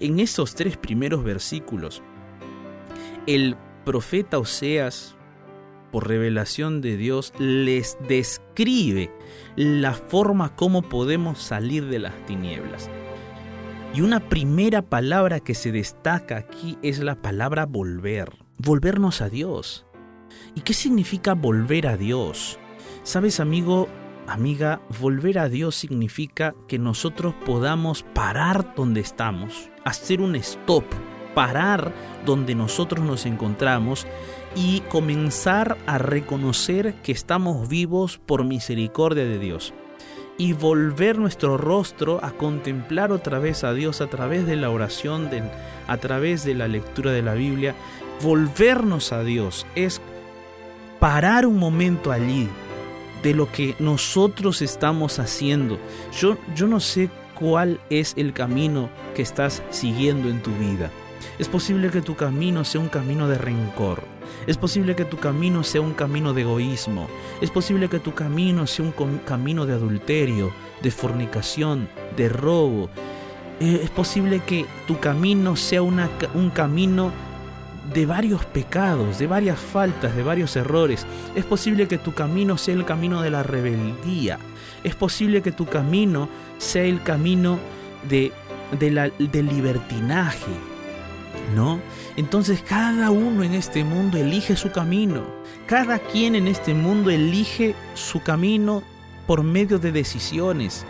En 0.00 0.18
esos 0.18 0.56
tres 0.56 0.76
primeros 0.76 1.22
versículos, 1.22 2.02
el 3.28 3.54
profeta 3.84 4.40
Oseas, 4.40 5.14
por 5.92 6.08
revelación 6.08 6.80
de 6.80 6.96
Dios, 6.96 7.32
les 7.38 7.96
describe 8.08 9.12
la 9.54 9.94
forma 9.94 10.56
como 10.56 10.82
podemos 10.82 11.38
salir 11.38 11.86
de 11.86 12.00
las 12.00 12.26
tinieblas. 12.26 12.90
Y 13.92 14.02
una 14.02 14.20
primera 14.20 14.82
palabra 14.82 15.40
que 15.40 15.54
se 15.54 15.72
destaca 15.72 16.36
aquí 16.36 16.78
es 16.80 17.00
la 17.00 17.16
palabra 17.16 17.66
volver, 17.66 18.30
volvernos 18.56 19.20
a 19.20 19.28
Dios. 19.28 19.84
¿Y 20.54 20.60
qué 20.60 20.74
significa 20.74 21.34
volver 21.34 21.88
a 21.88 21.96
Dios? 21.96 22.60
Sabes 23.02 23.40
amigo, 23.40 23.88
amiga, 24.28 24.80
volver 25.00 25.40
a 25.40 25.48
Dios 25.48 25.74
significa 25.74 26.54
que 26.68 26.78
nosotros 26.78 27.34
podamos 27.44 28.04
parar 28.14 28.76
donde 28.76 29.00
estamos, 29.00 29.70
hacer 29.84 30.20
un 30.20 30.36
stop, 30.36 30.84
parar 31.34 31.92
donde 32.24 32.54
nosotros 32.54 33.04
nos 33.04 33.26
encontramos 33.26 34.06
y 34.54 34.82
comenzar 34.82 35.76
a 35.88 35.98
reconocer 35.98 36.94
que 37.02 37.10
estamos 37.10 37.68
vivos 37.68 38.20
por 38.24 38.44
misericordia 38.44 39.24
de 39.24 39.40
Dios 39.40 39.74
y 40.40 40.54
volver 40.54 41.18
nuestro 41.18 41.58
rostro 41.58 42.18
a 42.24 42.30
contemplar 42.30 43.12
otra 43.12 43.38
vez 43.38 43.62
a 43.62 43.74
Dios 43.74 44.00
a 44.00 44.06
través 44.06 44.46
de 44.46 44.56
la 44.56 44.70
oración, 44.70 45.28
a 45.86 45.98
través 45.98 46.44
de 46.44 46.54
la 46.54 46.66
lectura 46.66 47.12
de 47.12 47.20
la 47.20 47.34
Biblia. 47.34 47.74
Volvernos 48.22 49.12
a 49.12 49.22
Dios 49.22 49.66
es 49.74 50.00
parar 50.98 51.44
un 51.44 51.58
momento 51.58 52.10
allí 52.10 52.48
de 53.22 53.34
lo 53.34 53.52
que 53.52 53.76
nosotros 53.80 54.62
estamos 54.62 55.18
haciendo. 55.18 55.78
Yo, 56.18 56.38
yo 56.56 56.66
no 56.66 56.80
sé 56.80 57.10
cuál 57.38 57.78
es 57.90 58.14
el 58.16 58.32
camino 58.32 58.88
que 59.14 59.20
estás 59.20 59.62
siguiendo 59.68 60.30
en 60.30 60.42
tu 60.42 60.52
vida. 60.52 60.90
Es 61.38 61.48
posible 61.48 61.90
que 61.90 62.00
tu 62.00 62.16
camino 62.16 62.64
sea 62.64 62.80
un 62.80 62.88
camino 62.88 63.28
de 63.28 63.36
rencor 63.36 64.19
es 64.46 64.56
posible 64.56 64.96
que 64.96 65.04
tu 65.04 65.16
camino 65.18 65.62
sea 65.62 65.80
un 65.80 65.94
camino 65.94 66.32
de 66.32 66.42
egoísmo. 66.42 67.08
Es 67.40 67.50
posible 67.50 67.88
que 67.88 68.00
tu 68.00 68.14
camino 68.14 68.66
sea 68.66 68.84
un 68.84 69.18
camino 69.18 69.66
de 69.66 69.74
adulterio, 69.74 70.52
de 70.82 70.90
fornicación, 70.90 71.88
de 72.16 72.28
robo. 72.28 72.90
Eh, 73.60 73.80
es 73.82 73.90
posible 73.90 74.40
que 74.40 74.66
tu 74.86 74.98
camino 74.98 75.56
sea 75.56 75.82
un 75.82 76.50
camino 76.54 77.12
de 77.92 78.06
varios 78.06 78.44
pecados, 78.44 79.18
de 79.18 79.26
varias 79.26 79.58
faltas, 79.58 80.14
de 80.14 80.22
varios 80.22 80.54
errores. 80.56 81.06
Es 81.34 81.44
posible 81.44 81.88
que 81.88 81.98
tu 81.98 82.14
camino 82.14 82.56
sea 82.56 82.74
el 82.74 82.84
camino 82.84 83.22
de 83.22 83.30
la 83.30 83.42
rebeldía. 83.42 84.38
Es 84.84 84.94
posible 84.94 85.42
que 85.42 85.52
tu 85.52 85.66
camino 85.66 86.28
sea 86.58 86.84
el 86.84 87.02
camino 87.02 87.58
de, 88.08 88.32
del 88.78 89.46
libertinaje. 89.46 90.69
¿No? 91.54 91.80
Entonces 92.16 92.62
cada 92.62 93.10
uno 93.10 93.42
en 93.42 93.54
este 93.54 93.82
mundo 93.82 94.18
elige 94.18 94.56
su 94.56 94.70
camino. 94.70 95.24
Cada 95.66 95.98
quien 95.98 96.34
en 96.34 96.46
este 96.46 96.74
mundo 96.74 97.10
elige 97.10 97.74
su 97.94 98.22
camino 98.22 98.82
por 99.26 99.42
medio 99.42 99.78
de 99.78 99.92
decisiones. 99.92 100.84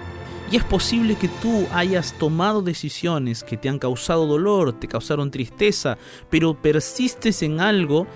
Y 0.50 0.56
es 0.56 0.64
posible 0.64 1.14
que 1.14 1.28
tú 1.28 1.66
hayas 1.72 2.12
tomado 2.14 2.60
decisiones 2.60 3.44
que 3.44 3.56
te 3.56 3.68
han 3.68 3.78
causado 3.78 4.26
dolor, 4.26 4.72
te 4.72 4.88
causaron 4.88 5.30
tristeza, 5.30 5.96
pero 6.28 6.54
persistes 6.54 7.42
en 7.42 7.60
algo 7.60 8.06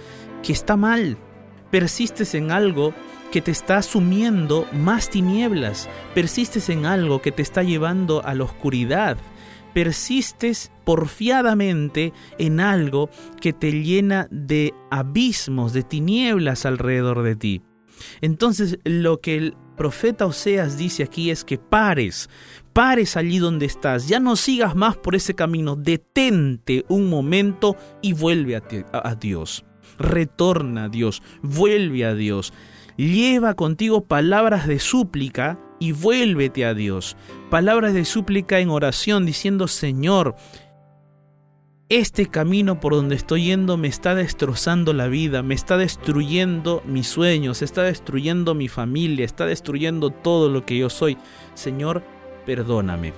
que 0.43 0.53
está 0.53 0.77
mal. 0.77 1.17
Persistes 1.71 2.35
en 2.35 2.51
algo 2.51 2.93
que 3.31 3.41
te 3.41 3.53
está 3.53 3.83
sumiendo 3.83 4.67
más 4.73 5.11
tinieblas. 5.11 5.89
Persistes 6.15 6.69
en 6.71 6.87
algo 6.87 7.23
que 7.23 7.33
te 7.33 7.43
está 7.43 7.63
llevando 7.63 8.25
a 8.25 8.35
la 8.35 8.45
oscuridad 8.45 9.17
persistes 9.75 10.73
porfiadamente 10.85 12.13
en 12.39 12.61
algo 12.61 13.11
que 13.41 13.53
te 13.53 13.73
llena 13.83 14.29
de 14.31 14.73
abismos, 14.91 15.73
de 15.73 15.83
tinieblas 15.83 16.65
alrededor 16.65 17.23
de 17.23 17.37
ti. 17.37 17.63
Entonces 18.21 18.79
lo 18.85 19.21
que 19.21 19.37
el 19.37 19.57
profeta 19.77 20.27
Oseas 20.27 20.79
dice 20.79 21.03
aquí 21.03 21.31
es 21.31 21.45
que 21.45 21.59
pares, 21.59 22.31
pares 22.73 23.17
allí 23.17 23.39
donde 23.39 23.67
estás, 23.67 24.09
ya 24.09 24.21
no 24.21 24.37
sigas 24.37 24.75
más 24.77 24.97
por 24.97 25.15
ese 25.15 25.35
camino, 25.35 25.77
detente 25.77 26.85
un 26.89 27.11
momento 27.11 27.77
y 28.01 28.13
vuelve 28.13 28.57
a, 28.57 28.63
a 28.93 29.15
Dios. 29.17 29.65
Retorna 29.99 30.85
a 30.85 30.89
Dios, 30.89 31.23
vuelve 31.43 32.05
a 32.05 32.15
Dios. 32.15 32.53
Lleva 32.97 33.55
contigo 33.55 34.07
palabras 34.07 34.67
de 34.67 34.79
súplica 34.79 35.59
y 35.79 35.93
vuélvete 35.93 36.65
a 36.65 36.75
Dios. 36.75 37.17
Palabras 37.51 37.95
de 37.95 38.05
súplica 38.05 38.61
en 38.61 38.71
oración 38.71 39.27
diciendo, 39.27 39.69
Señor, 39.69 40.37
este 41.91 42.27
camino 42.27 42.81
por 42.81 42.95
donde 42.95 43.15
estoy 43.15 43.45
yendo 43.45 43.77
me 43.77 43.89
está 43.89 44.15
destrozando 44.15 44.93
la 44.93 45.07
vida, 45.07 45.43
me 45.43 45.55
está 45.55 45.77
destruyendo 45.77 46.83
mis 46.87 47.07
sueños, 47.07 47.63
está 47.63 47.83
destruyendo 47.83 48.55
mi 48.55 48.69
familia, 48.69 49.25
está 49.25 49.47
destruyendo 49.47 50.11
todo 50.11 50.49
lo 50.49 50.65
que 50.65 50.79
yo 50.79 50.89
soy. 50.89 51.19
Señor, 51.55 52.03
perdóname. 52.47 53.13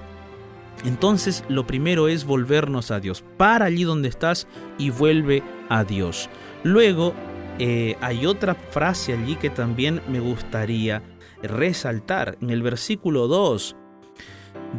Entonces 0.84 1.44
lo 1.48 1.66
primero 1.66 2.08
es 2.08 2.24
volvernos 2.24 2.90
a 2.90 3.00
Dios. 3.00 3.24
Para 3.36 3.66
allí 3.66 3.84
donde 3.84 4.08
estás 4.08 4.46
y 4.78 4.90
vuelve 4.90 5.42
a 5.68 5.84
Dios. 5.84 6.28
Luego 6.64 7.14
eh, 7.58 7.96
hay 8.00 8.26
otra 8.26 8.54
frase 8.54 9.12
allí 9.12 9.36
que 9.36 9.48
también 9.48 10.02
me 10.08 10.20
gustaría 10.20 11.02
resaltar. 11.42 12.38
En 12.40 12.50
el 12.50 12.62
versículo 12.62 13.28
2 13.28 13.76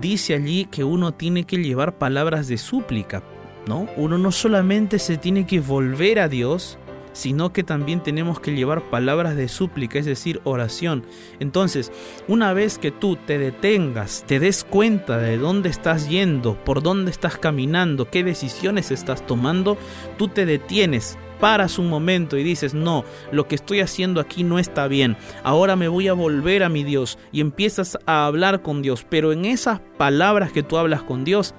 dice 0.02 0.36
allí 0.36 0.66
que 0.66 0.84
uno 0.84 1.14
tiene 1.14 1.46
que 1.46 1.58
llevar 1.58 1.98
palabras 1.98 2.48
de 2.48 2.58
súplica, 2.58 3.24
¿no? 3.68 3.88
Uno 3.98 4.18
no 4.18 4.32
solamente 4.32 5.00
se 5.00 5.18
tiene 5.18 5.46
que 5.46 5.60
volver 5.60 6.20
a 6.20 6.28
Dios, 6.28 6.78
sino 7.18 7.52
que 7.52 7.64
también 7.64 8.04
tenemos 8.04 8.40
que 8.40 8.54
llevar 8.54 8.92
palabras 8.92 9.36
de 9.36 9.48
súplica, 9.48 9.98
es 9.98 10.06
decir, 10.06 10.40
oración. 10.44 11.04
Entonces, 11.40 11.92
una 12.28 12.54
vez 12.54 12.78
que 12.78 12.92
tú 12.92 13.16
te 13.16 13.40
detengas, 13.40 14.24
te 14.28 14.40
des 14.40 14.64
cuenta 14.64 15.18
de 15.18 15.40
dónde 15.40 15.70
estás 15.70 16.10
yendo, 16.10 16.64
por 16.64 16.84
dónde 16.84 17.10
estás 17.10 17.38
caminando, 17.38 18.12
qué 18.12 18.24
decisiones 18.24 18.92
estás 18.92 19.26
tomando, 19.26 19.78
tú 20.18 20.28
te 20.28 20.46
detienes 20.46 21.18
paras 21.40 21.80
un 21.80 21.90
momento 21.90 22.38
y 22.38 22.44
dices, 22.44 22.74
no, 22.74 23.04
lo 23.32 23.48
que 23.48 23.56
estoy 23.56 23.80
haciendo 23.80 24.20
aquí 24.22 24.44
no 24.44 24.60
está 24.60 24.88
bien, 24.88 25.18
ahora 25.44 25.76
me 25.76 25.88
voy 25.88 26.08
a 26.08 26.14
volver 26.14 26.64
a 26.64 26.70
mi 26.70 26.84
Dios 26.84 27.18
y 27.32 27.42
empiezas 27.42 27.98
a 28.06 28.26
hablar 28.26 28.62
con 28.62 28.82
Dios, 28.82 29.06
pero 29.10 29.32
en 29.32 29.46
esas 29.46 29.80
palabras 29.98 30.52
que 30.52 30.64
tú 30.64 30.78
hablas 30.78 31.04
con 31.04 31.24
Dios, 31.24 31.54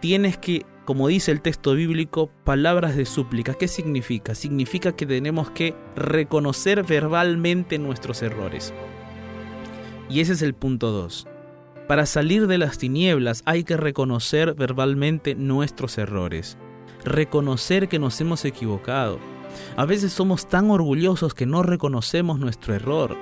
tienes 0.00 0.38
que, 0.38 0.64
como 0.84 1.08
dice 1.08 1.30
el 1.32 1.40
texto 1.40 1.74
bíblico, 1.74 2.30
palabras 2.44 2.96
de 2.96 3.04
súplica. 3.04 3.54
¿Qué 3.54 3.68
significa? 3.68 4.34
Significa 4.34 4.92
que 4.92 5.06
tenemos 5.06 5.50
que 5.50 5.74
reconocer 5.96 6.84
verbalmente 6.84 7.78
nuestros 7.78 8.22
errores. 8.22 8.72
Y 10.08 10.20
ese 10.20 10.32
es 10.32 10.42
el 10.42 10.54
punto 10.54 10.90
2. 10.90 11.26
Para 11.86 12.06
salir 12.06 12.46
de 12.46 12.58
las 12.58 12.78
tinieblas 12.78 13.42
hay 13.44 13.64
que 13.64 13.76
reconocer 13.76 14.54
verbalmente 14.54 15.34
nuestros 15.34 15.98
errores 15.98 16.58
reconocer 17.04 17.88
que 17.88 17.98
nos 17.98 18.20
hemos 18.20 18.44
equivocado. 18.44 19.18
A 19.76 19.84
veces 19.84 20.12
somos 20.12 20.46
tan 20.46 20.70
orgullosos 20.70 21.34
que 21.34 21.46
no 21.46 21.62
reconocemos 21.62 22.38
nuestro 22.38 22.74
error. 22.74 23.16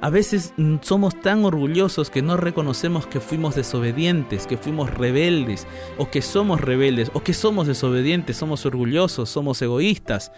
A 0.00 0.10
veces 0.10 0.52
somos 0.82 1.20
tan 1.22 1.44
orgullosos 1.44 2.10
que 2.10 2.20
no 2.20 2.36
reconocemos 2.36 3.06
que 3.06 3.20
fuimos 3.20 3.54
desobedientes, 3.54 4.46
que 4.46 4.58
fuimos 4.58 4.92
rebeldes, 4.92 5.66
o 5.96 6.10
que 6.10 6.20
somos 6.20 6.60
rebeldes, 6.60 7.10
o 7.14 7.22
que 7.22 7.32
somos 7.32 7.66
desobedientes, 7.66 8.36
somos 8.36 8.66
orgullosos, 8.66 9.30
somos 9.30 9.60
egoístas. 9.62 10.32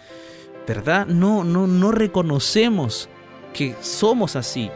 ¿Verdad? 0.65 1.07
No, 1.07 1.43
no, 1.43 1.67
no 1.67 1.91
reconocemos 1.91 3.09
que 3.53 3.75
somos 3.81 4.35
así. 4.35 4.69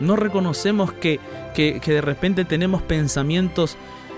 No 0.00 0.16
reconocemos 0.16 0.92
que, 0.92 1.18
que, 1.54 1.80
de 1.80 2.00
repente 2.00 2.44
tenemos 2.44 2.82
pensamientos 2.82 3.76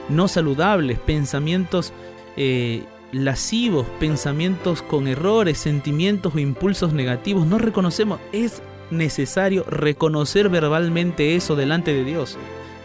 no 0.09 0.27
saludables, 0.27 0.99
pensamientos 0.99 1.93
eh, 2.37 2.83
lascivos, 3.13 3.87
pensamientos 3.99 4.83
con 4.83 5.09
errores, 5.09 5.59
sentimientos 5.59 6.35
o 6.35 6.39
impulsos 6.39 6.93
negativos, 6.93 7.47
no 7.47 7.59
reconocemos. 7.59 8.21
Es 8.33 8.63
necesario 8.91 9.65
reconocer 9.65 10.49
verbalmente 10.49 11.37
eso 11.37 11.57
delante 11.57 11.93
de 11.93 12.05
Dios. 12.05 12.37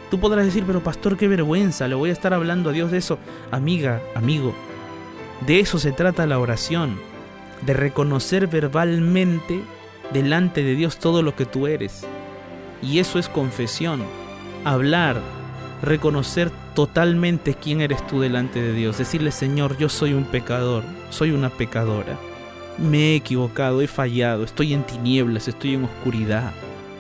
Tú 0.10 0.20
podrás 0.20 0.46
decir, 0.46 0.64
pero 0.66 0.84
pastor, 0.84 1.18
qué 1.18 1.28
vergüenza, 1.28 1.88
le 1.88 1.96
voy 1.96 2.10
a 2.10 2.14
estar 2.14 2.34
hablando 2.34 2.70
a 2.70 2.74
Dios 2.74 2.92
de 2.92 3.00
eso. 3.00 3.18
Amiga, 3.52 4.02
amigo, 4.16 4.54
de 5.46 5.60
eso 5.60 5.80
se 5.80 5.92
trata 5.92 6.28
la 6.28 6.40
oración, 6.40 7.00
de 7.66 7.74
reconocer 7.74 8.48
verbalmente 8.48 9.62
delante 10.12 10.64
de 10.64 10.76
Dios 10.76 10.98
todo 10.98 11.22
lo 11.24 11.36
que 11.36 11.46
tú 11.46 11.68
eres. 11.68 12.06
Y 12.82 13.00
eso 13.00 13.18
es 13.18 13.28
confesión, 13.28 14.04
hablar, 14.64 15.20
reconocer 15.84 16.50
totalmente 16.74 17.56
quién 17.56 17.82
eres 17.82 18.06
tú 18.08 18.22
delante 18.22 18.62
de 18.62 18.74
Dios. 18.74 18.98
Decirle, 18.98 19.32
Señor, 19.32 19.78
yo 19.78 19.90
soy 19.90 20.14
un 20.14 20.24
pecador, 20.24 20.84
soy 21.10 21.32
una 21.32 21.50
pecadora. 21.50 22.18
Me 22.78 23.12
he 23.12 23.16
equivocado, 23.16 23.82
he 23.82 23.88
fallado, 23.88 24.44
estoy 24.44 24.74
en 24.74 24.84
tinieblas, 24.84 25.48
estoy 25.48 25.76
en 25.76 25.84
oscuridad. 25.84 26.54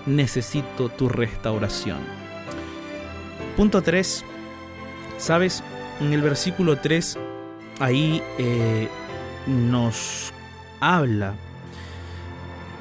Necesito 0.05 0.89
tu 0.89 1.07
restauración. 1.07 1.99
Punto 3.55 3.81
3. 3.81 4.25
¿Sabes? 5.17 5.63
En 6.01 6.11
el 6.11 6.21
versículo 6.21 6.77
3, 6.77 7.17
ahí 7.79 8.21
eh, 8.37 8.89
nos 9.47 10.33
habla. 10.81 11.35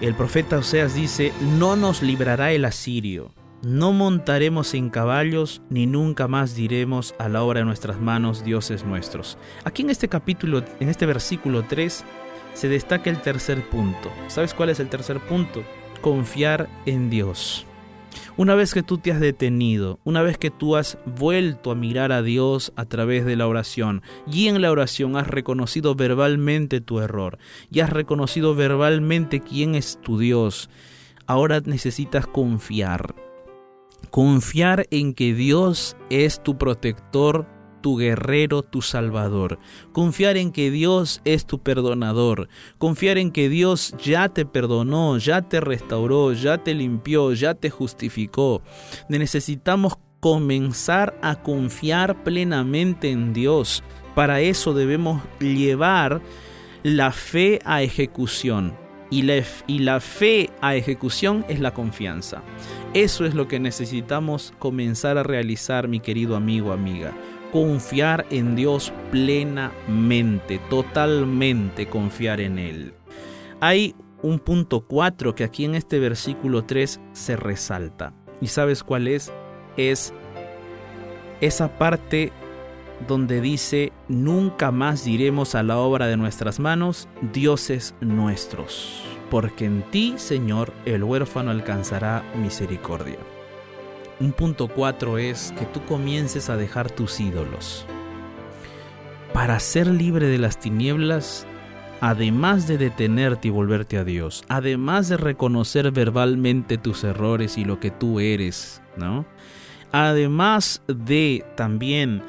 El 0.01 0.15
profeta 0.15 0.59
Oseas 0.59 0.95
dice, 0.95 1.33
no 1.59 1.77
nos 1.77 2.03
librará 2.03 2.51
el 2.51 2.65
asirio 2.65 3.31
no 3.63 3.93
montaremos 3.93 4.75
en 4.75 4.91
caballos, 4.91 5.63
ni 5.71 5.87
nunca 5.87 6.27
más 6.27 6.57
diremos 6.57 7.15
a 7.19 7.29
la 7.29 7.43
obra 7.45 7.61
de 7.61 7.67
nuestras 7.67 8.01
manos, 8.01 8.45
dioses 8.45 8.85
nuestros. 8.85 9.39
Aquí 9.65 9.83
en 9.83 9.91
este 9.91 10.09
capítulo, 10.09 10.65
en 10.81 10.89
este 10.89 11.07
versículo 11.07 11.65
3, 11.69 12.05
se 12.55 12.69
destaca 12.69 13.09
el 13.09 13.21
tercer 13.23 13.69
punto. 13.71 14.11
¿Sabes 14.27 14.53
cuál 14.53 14.71
es 14.71 14.81
el 14.81 14.89
tercer 14.89 15.21
punto? 15.21 15.63
Confiar 16.01 16.69
en 16.87 17.09
Dios. 17.09 17.65
Una 18.37 18.55
vez 18.55 18.75
que 18.75 18.83
tú 18.83 18.99
te 18.99 19.13
has 19.13 19.21
detenido, 19.21 20.01
una 20.05 20.23
vez 20.23 20.39
que 20.39 20.51
tú 20.51 20.77
has 20.77 20.99
vuelto 21.07 21.71
a 21.71 21.75
mirar 21.75 22.13
a 22.13 22.23
Dios 22.23 22.73
a 22.77 22.85
través 22.85 23.25
de 23.25 23.37
la 23.37 23.47
oración 23.47 24.03
y 24.31 24.49
en 24.49 24.61
la 24.61 24.71
oración 24.71 25.17
has 25.17 25.29
reconocido 25.29 25.95
verbalmente 25.95 26.81
tu 26.81 27.01
error 27.01 27.39
y 27.71 27.81
has 27.81 27.91
reconocido 27.91 28.55
verbalmente 28.55 29.41
quién 29.41 29.75
es 29.75 29.99
tu 30.03 30.19
Dios, 30.19 30.69
ahora 31.27 31.61
necesitas 31.65 32.27
confiar. 32.27 33.15
Confiar 34.13 34.87
en 34.91 35.15
que 35.15 35.33
Dios 35.33 35.97
es 36.11 36.43
tu 36.43 36.59
protector 36.59 37.47
tu 37.81 37.97
guerrero, 37.97 38.63
tu 38.63 38.83
salvador. 38.83 39.59
Confiar 39.93 40.37
en 40.37 40.53
que 40.53 40.71
Dios 40.71 41.23
es 41.25 41.47
tu 41.47 41.61
perdonador. 41.61 42.51
Confiar 42.77 43.17
en 43.17 43.33
que 43.33 43.49
Dios 43.49 43.95
ya 44.05 44.29
te 44.29 44.45
perdonó, 44.45 45.17
ya 45.17 45.41
te 45.41 45.63
restauró, 45.63 46.35
ya 46.35 46.59
te 46.59 46.75
limpió, 46.75 47.33
ya 47.33 47.55
te 47.55 47.71
justificó. 47.71 48.61
Necesitamos 49.09 49.95
comenzar 50.21 51.19
a 51.23 51.43
confiar 51.43 52.23
plenamente 52.23 53.11
en 53.11 53.33
Dios. 53.33 53.83
Para 54.15 54.43
eso 54.43 54.75
debemos 54.75 55.23
llevar 55.41 56.21
la 56.83 57.13
fe 57.13 57.61
a 57.65 57.83
ejecución. 57.83 58.82
Y 59.13 59.21
la, 59.79 60.01
fe 60.01 60.49
a 60.63 60.75
ejecución 60.75 61.45
es 61.47 61.61
la 61.61 61.75
confianza. 61.75 62.43
Eso 62.95 63.27
es 63.27 63.35
lo 63.35 63.47
que 63.47 63.61
necesitamos 63.61 64.55
comenzar 64.59 65.19
a 65.19 65.23
realizar, 65.23 65.87
mi 65.87 66.01
querido 66.01 66.35
amigo, 66.35 66.73
amiga 66.73 67.13
confiar 67.53 68.25
en 68.31 68.57
Dios 68.57 68.95
plenamente, 69.11 70.59
totalmente 70.71 71.87
confiar 71.87 72.41
en 72.41 72.59
Él. 72.59 72.95
Hay 73.61 73.95
un 74.23 74.39
punto 74.39 74.87
4 74.87 75.35
que 75.35 75.45
aquí 75.45 75.67
en 75.67 75.75
este 75.75 75.99
versículo 75.99 76.65
3 76.65 76.99
se 77.13 77.37
resalta. 77.37 78.15
¿Y 78.41 78.47
sabes 78.47 78.83
cuál 78.83 79.07
es? 79.07 79.31
Es 79.77 80.15
esa 81.43 81.77
parte 81.77 82.33
donde 83.07 83.41
dice, 83.41 83.93
nunca 84.09 84.71
más 84.71 85.05
diremos 85.05 85.55
a 85.55 85.63
la 85.63 85.79
obra 85.79 86.07
de 86.07 86.17
nuestras 86.17 86.61
manos, 86.61 87.09
dioses 87.33 87.95
nuestros, 88.01 89.03
porque 89.31 89.65
en 89.65 89.83
ti, 89.91 90.15
Señor, 90.17 90.73
el 90.85 91.05
huérfano 91.05 91.51
alcanzará 91.51 92.23
misericordia. 92.37 93.19
Un 94.21 94.33
punto 94.33 94.69
cuatro 94.69 95.19
es 95.19 95.53
que 95.59 95.67
tú 95.67 95.81
comiences 95.85 96.49
a 96.49 96.57
dejar 96.57 96.91
tus 96.91 97.19
ídolos. 97.19 97.87
Para 99.33 99.59
ser 99.59 99.87
libre 99.89 100.27
de 100.27 100.39
las 100.39 100.61
tinieblas, 100.61 101.47
además 102.01 102.67
de 102.67 102.79
detenerte 102.79 103.49
y 103.49 103.51
volverte 103.51 103.97
a 103.97 104.05
Dios, 104.05 104.45
además 104.49 105.09
de 105.09 105.17
reconocer 105.17 105.91
verbalmente 105.91 106.77
tus 106.77 107.03
errores 107.05 107.57
y 107.59 107.65
lo 107.65 107.81
que 107.81 107.91
tú 107.91 108.21
eres, 108.21 108.83
¿no? 108.97 109.25
Además 109.93 110.83
de 110.87 111.45
también 111.57 112.23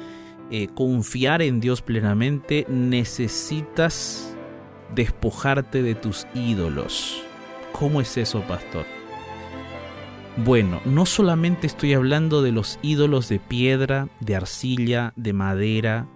eh, 0.50 0.68
confiar 0.74 1.42
en 1.42 1.60
Dios 1.60 1.82
plenamente, 1.82 2.66
necesitas 2.68 4.36
despojarte 4.94 5.82
de 5.82 5.94
tus 5.94 6.26
ídolos. 6.34 7.22
¿Cómo 7.72 8.00
es 8.00 8.16
eso, 8.16 8.42
pastor? 8.42 8.84
Bueno, 10.36 10.80
no 10.84 11.06
solamente 11.06 11.66
estoy 11.66 11.94
hablando 11.94 12.42
de 12.42 12.52
los 12.52 12.78
ídolos 12.82 13.28
de 13.28 13.38
piedra, 13.38 14.08
de 14.20 14.36
arcilla, 14.36 15.12
de 15.16 15.32
madera, 15.32 16.08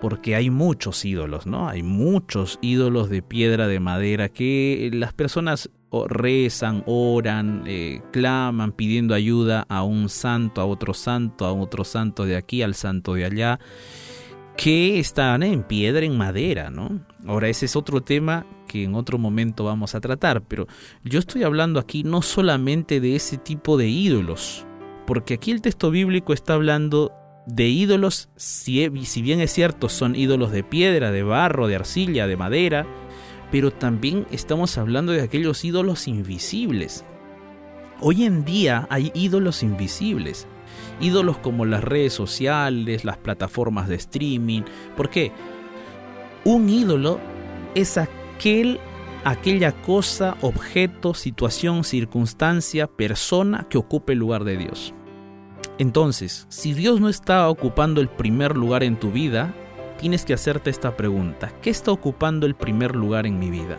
porque 0.00 0.34
hay 0.34 0.50
muchos 0.50 1.04
ídolos, 1.04 1.46
¿no? 1.46 1.68
Hay 1.68 1.82
muchos 1.82 2.58
ídolos 2.60 3.08
de 3.08 3.22
piedra, 3.22 3.68
de 3.68 3.78
madera, 3.78 4.28
que 4.30 4.90
las 4.92 5.12
personas 5.12 5.70
rezan, 6.08 6.82
oran, 6.86 7.64
eh, 7.66 8.00
claman 8.12 8.72
pidiendo 8.72 9.14
ayuda 9.14 9.66
a 9.68 9.82
un 9.82 10.08
santo, 10.08 10.60
a 10.60 10.64
otro 10.64 10.94
santo, 10.94 11.44
a 11.44 11.52
otro 11.52 11.84
santo 11.84 12.24
de 12.24 12.36
aquí, 12.36 12.62
al 12.62 12.74
santo 12.74 13.14
de 13.14 13.24
allá 13.24 13.58
que 14.56 14.98
están 14.98 15.42
en 15.42 15.62
piedra, 15.62 16.04
en 16.04 16.18
madera, 16.18 16.70
¿no? 16.70 17.00
Ahora 17.26 17.48
ese 17.48 17.64
es 17.64 17.76
otro 17.76 18.02
tema 18.02 18.44
que 18.68 18.84
en 18.84 18.94
otro 18.94 19.16
momento 19.16 19.64
vamos 19.64 19.94
a 19.94 20.00
tratar, 20.00 20.42
pero 20.42 20.66
yo 21.02 21.18
estoy 21.18 21.44
hablando 21.44 21.80
aquí 21.80 22.04
no 22.04 22.20
solamente 22.20 23.00
de 23.00 23.16
ese 23.16 23.38
tipo 23.38 23.78
de 23.78 23.88
ídolos, 23.88 24.66
porque 25.06 25.34
aquí 25.34 25.50
el 25.50 25.62
texto 25.62 25.90
bíblico 25.90 26.34
está 26.34 26.54
hablando 26.54 27.10
de 27.46 27.68
ídolos, 27.68 28.28
si, 28.36 28.86
si 29.04 29.22
bien 29.22 29.40
es 29.40 29.50
cierto, 29.50 29.88
son 29.88 30.14
ídolos 30.14 30.52
de 30.52 30.62
piedra, 30.62 31.10
de 31.10 31.22
barro, 31.22 31.66
de 31.66 31.76
arcilla, 31.76 32.26
de 32.26 32.36
madera, 32.36 32.86
pero 33.50 33.70
también 33.70 34.26
estamos 34.30 34.78
hablando 34.78 35.12
de 35.12 35.22
aquellos 35.22 35.64
ídolos 35.64 36.08
invisibles. 36.08 37.04
Hoy 38.00 38.24
en 38.24 38.44
día 38.44 38.86
hay 38.90 39.12
ídolos 39.14 39.62
invisibles 39.62 40.46
ídolos 41.00 41.38
como 41.38 41.64
las 41.64 41.82
redes 41.82 42.12
sociales, 42.12 43.04
las 43.04 43.16
plataformas 43.16 43.88
de 43.88 43.96
streaming. 43.96 44.62
¿Por 44.96 45.10
qué? 45.10 45.32
Un 46.44 46.68
ídolo 46.68 47.20
es 47.74 47.98
aquel, 47.98 48.78
aquella 49.24 49.72
cosa, 49.72 50.36
objeto, 50.40 51.14
situación, 51.14 51.84
circunstancia, 51.84 52.86
persona 52.86 53.66
que 53.68 53.78
ocupe 53.78 54.12
el 54.12 54.18
lugar 54.18 54.44
de 54.44 54.56
Dios. 54.56 54.94
Entonces, 55.78 56.46
si 56.48 56.74
Dios 56.74 57.00
no 57.00 57.08
está 57.08 57.48
ocupando 57.48 58.00
el 58.00 58.08
primer 58.08 58.56
lugar 58.56 58.82
en 58.82 58.98
tu 58.98 59.10
vida, 59.10 59.54
tienes 60.00 60.24
que 60.24 60.34
hacerte 60.34 60.70
esta 60.70 60.96
pregunta. 60.96 61.52
¿Qué 61.62 61.70
está 61.70 61.92
ocupando 61.92 62.46
el 62.46 62.54
primer 62.54 62.96
lugar 62.96 63.26
en 63.26 63.38
mi 63.38 63.50
vida? 63.50 63.78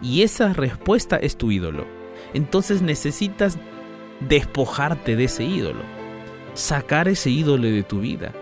Y 0.00 0.22
esa 0.22 0.52
respuesta 0.52 1.16
es 1.16 1.36
tu 1.36 1.50
ídolo. 1.50 1.86
Entonces 2.32 2.82
necesitas 2.82 3.58
despojarte 4.20 5.16
de 5.16 5.24
ese 5.24 5.44
ídolo 5.44 5.82
sacar 6.54 7.08
ese 7.08 7.30
ídolo 7.30 7.68
de 7.68 7.82
tu 7.82 8.00
vida. 8.00 8.32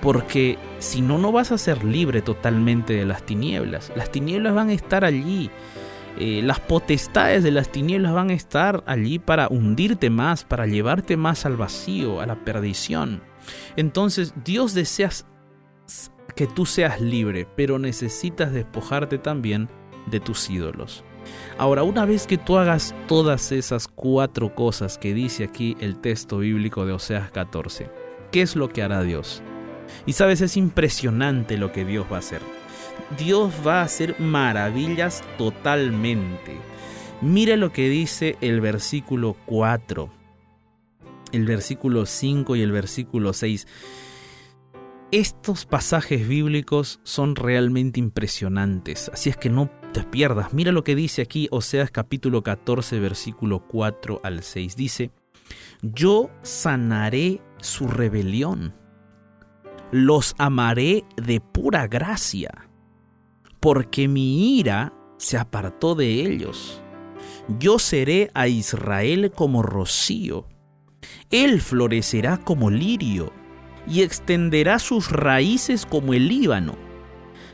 Porque 0.00 0.56
si 0.78 1.02
no, 1.02 1.18
no 1.18 1.30
vas 1.30 1.52
a 1.52 1.58
ser 1.58 1.84
libre 1.84 2.22
totalmente 2.22 2.94
de 2.94 3.04
las 3.04 3.22
tinieblas. 3.24 3.92
Las 3.94 4.10
tinieblas 4.10 4.54
van 4.54 4.70
a 4.70 4.72
estar 4.72 5.04
allí. 5.04 5.50
Eh, 6.18 6.40
las 6.42 6.58
potestades 6.58 7.44
de 7.44 7.50
las 7.50 7.70
tinieblas 7.70 8.12
van 8.12 8.30
a 8.30 8.34
estar 8.34 8.82
allí 8.86 9.18
para 9.18 9.48
hundirte 9.48 10.08
más, 10.08 10.44
para 10.44 10.66
llevarte 10.66 11.16
más 11.16 11.44
al 11.44 11.56
vacío, 11.56 12.20
a 12.20 12.26
la 12.26 12.36
perdición. 12.36 13.22
Entonces 13.76 14.32
Dios 14.42 14.74
desea 14.74 15.10
que 16.40 16.46
tú 16.46 16.64
seas 16.64 17.02
libre, 17.02 17.46
pero 17.54 17.78
necesitas 17.78 18.50
despojarte 18.50 19.18
también 19.18 19.68
de 20.06 20.20
tus 20.20 20.48
ídolos. 20.48 21.04
Ahora, 21.58 21.82
una 21.82 22.06
vez 22.06 22.26
que 22.26 22.38
tú 22.38 22.56
hagas 22.56 22.94
todas 23.08 23.52
esas 23.52 23.86
cuatro 23.86 24.54
cosas 24.54 24.96
que 24.96 25.12
dice 25.12 25.44
aquí 25.44 25.76
el 25.80 26.00
texto 26.00 26.38
bíblico 26.38 26.86
de 26.86 26.94
Oseas 26.94 27.30
14, 27.30 27.90
¿qué 28.32 28.40
es 28.40 28.56
lo 28.56 28.70
que 28.70 28.82
hará 28.82 29.02
Dios? 29.02 29.42
Y 30.06 30.14
sabes, 30.14 30.40
es 30.40 30.56
impresionante 30.56 31.58
lo 31.58 31.72
que 31.72 31.84
Dios 31.84 32.06
va 32.10 32.16
a 32.16 32.20
hacer. 32.20 32.40
Dios 33.18 33.52
va 33.66 33.82
a 33.82 33.84
hacer 33.84 34.18
maravillas 34.18 35.22
totalmente. 35.36 36.56
Mira 37.20 37.58
lo 37.58 37.70
que 37.70 37.90
dice 37.90 38.38
el 38.40 38.62
versículo 38.62 39.36
4, 39.44 40.10
el 41.32 41.44
versículo 41.44 42.06
5 42.06 42.56
y 42.56 42.62
el 42.62 42.72
versículo 42.72 43.34
6. 43.34 43.66
Estos 45.12 45.66
pasajes 45.66 46.28
bíblicos 46.28 47.00
son 47.02 47.34
realmente 47.34 47.98
impresionantes, 47.98 49.10
así 49.12 49.28
es 49.28 49.36
que 49.36 49.50
no 49.50 49.68
te 49.92 50.04
pierdas. 50.04 50.54
Mira 50.54 50.70
lo 50.70 50.84
que 50.84 50.94
dice 50.94 51.22
aquí 51.22 51.48
Oseas 51.50 51.90
capítulo 51.90 52.44
14 52.44 53.00
versículo 53.00 53.66
4 53.66 54.20
al 54.22 54.44
6. 54.44 54.76
Dice, 54.76 55.10
yo 55.82 56.30
sanaré 56.42 57.40
su 57.60 57.88
rebelión, 57.88 58.72
los 59.90 60.36
amaré 60.38 61.02
de 61.16 61.40
pura 61.40 61.88
gracia, 61.88 62.70
porque 63.58 64.06
mi 64.06 64.60
ira 64.60 64.94
se 65.18 65.36
apartó 65.38 65.96
de 65.96 66.08
ellos. 66.24 66.80
Yo 67.58 67.80
seré 67.80 68.30
a 68.32 68.46
Israel 68.46 69.32
como 69.34 69.64
rocío, 69.64 70.46
él 71.30 71.60
florecerá 71.60 72.36
como 72.36 72.70
lirio 72.70 73.39
y 73.86 74.02
extenderá 74.02 74.78
sus 74.78 75.10
raíces 75.10 75.86
como 75.86 76.14
el 76.14 76.28
Líbano. 76.28 76.76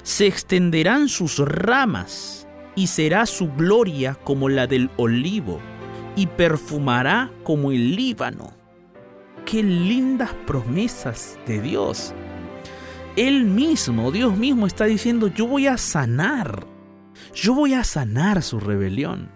Se 0.03 0.27
extenderán 0.27 1.09
sus 1.09 1.39
ramas 1.39 2.47
y 2.75 2.89
será 2.89 3.27
su 3.27 3.53
gloria 3.53 4.15
como 4.23 4.49
la 4.49 4.67
del 4.67 4.91
olivo 4.97 5.61
y 6.15 6.27
perfumará 6.27 7.31
como 7.43 7.73
el 7.73 7.97
Líbano. 7.97 8.53
Qué 9.45 9.63
lindas 9.63 10.35
promesas 10.47 11.39
de 11.47 11.61
Dios. 11.61 12.15
Él 13.17 13.45
mismo, 13.45 14.13
Dios 14.13 14.37
mismo 14.37 14.67
está 14.67 14.85
diciendo, 14.85 15.29
yo 15.29 15.47
voy 15.47 15.67
a 15.67 15.79
sanar. 15.79 16.67
Yo 17.35 17.55
voy 17.55 17.75
a 17.75 17.85
sanar 17.85 18.43
su 18.43 18.61
rebelión. 18.61 19.31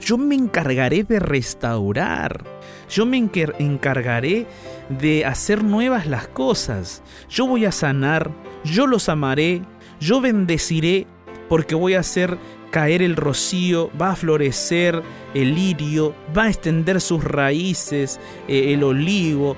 Yo 0.00 0.18
me 0.18 0.34
encargaré 0.34 1.04
de 1.04 1.20
restaurar. 1.20 2.44
Yo 2.92 3.06
me 3.06 3.16
encargaré 3.16 4.46
de 4.90 5.24
hacer 5.24 5.64
nuevas 5.64 6.06
las 6.06 6.28
cosas. 6.28 7.02
Yo 7.30 7.46
voy 7.46 7.64
a 7.64 7.72
sanar, 7.72 8.30
yo 8.64 8.86
los 8.86 9.08
amaré, 9.08 9.62
yo 9.98 10.20
bendeciré, 10.20 11.06
porque 11.48 11.74
voy 11.74 11.94
a 11.94 12.00
hacer 12.00 12.36
caer 12.70 13.00
el 13.00 13.16
rocío, 13.16 13.90
va 14.00 14.10
a 14.10 14.16
florecer 14.16 15.02
el 15.32 15.54
lirio, 15.54 16.14
va 16.36 16.44
a 16.44 16.48
extender 16.50 17.00
sus 17.00 17.24
raíces 17.24 18.20
eh, 18.46 18.74
el 18.74 18.84
olivo, 18.84 19.56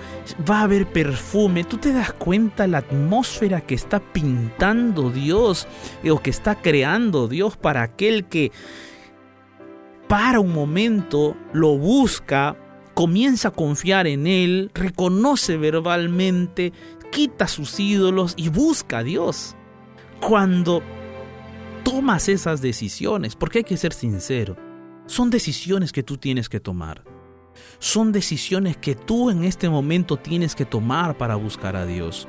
va 0.48 0.60
a 0.60 0.62
haber 0.62 0.86
perfume. 0.86 1.64
¿Tú 1.64 1.78
te 1.78 1.92
das 1.92 2.12
cuenta 2.12 2.68
la 2.68 2.78
atmósfera 2.78 3.62
que 3.62 3.74
está 3.74 3.98
pintando 3.98 5.10
Dios 5.10 5.66
eh, 6.04 6.12
o 6.12 6.22
que 6.22 6.30
está 6.30 6.60
creando 6.62 7.26
Dios 7.26 7.56
para 7.56 7.82
aquel 7.82 8.26
que 8.26 8.52
para 10.08 10.38
un 10.38 10.52
momento 10.52 11.36
lo 11.52 11.76
busca, 11.76 12.56
comienza 12.94 13.48
a 13.48 13.52
confiar 13.52 14.06
en 14.06 14.26
Él, 14.26 14.70
reconoce 14.74 15.56
verbalmente, 15.56 16.72
quita 17.12 17.48
sus 17.48 17.78
ídolos 17.78 18.34
y 18.36 18.48
busca 18.48 18.98
a 18.98 19.02
Dios? 19.02 19.56
Cuando 20.20 20.82
tomas 21.84 22.28
esas 22.28 22.60
decisiones, 22.62 23.36
porque 23.36 23.58
hay 23.58 23.64
que 23.64 23.76
ser 23.76 23.92
sincero, 23.92 24.56
son 25.06 25.30
decisiones 25.30 25.92
que 25.92 26.02
tú 26.02 26.16
tienes 26.16 26.48
que 26.48 26.60
tomar. 26.60 27.04
Son 27.78 28.10
decisiones 28.10 28.76
que 28.76 28.94
tú 28.94 29.30
en 29.30 29.44
este 29.44 29.68
momento 29.68 30.16
tienes 30.16 30.54
que 30.54 30.64
tomar 30.64 31.16
para 31.18 31.36
buscar 31.36 31.76
a 31.76 31.86
Dios. 31.86 32.26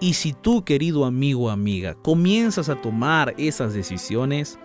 Y 0.00 0.14
si 0.14 0.32
tú, 0.32 0.64
querido 0.64 1.04
amigo 1.04 1.44
o 1.44 1.50
amiga, 1.50 1.94
comienzas 1.94 2.68
a 2.68 2.80
tomar 2.80 3.34
esas 3.38 3.74
decisiones, 3.74 4.58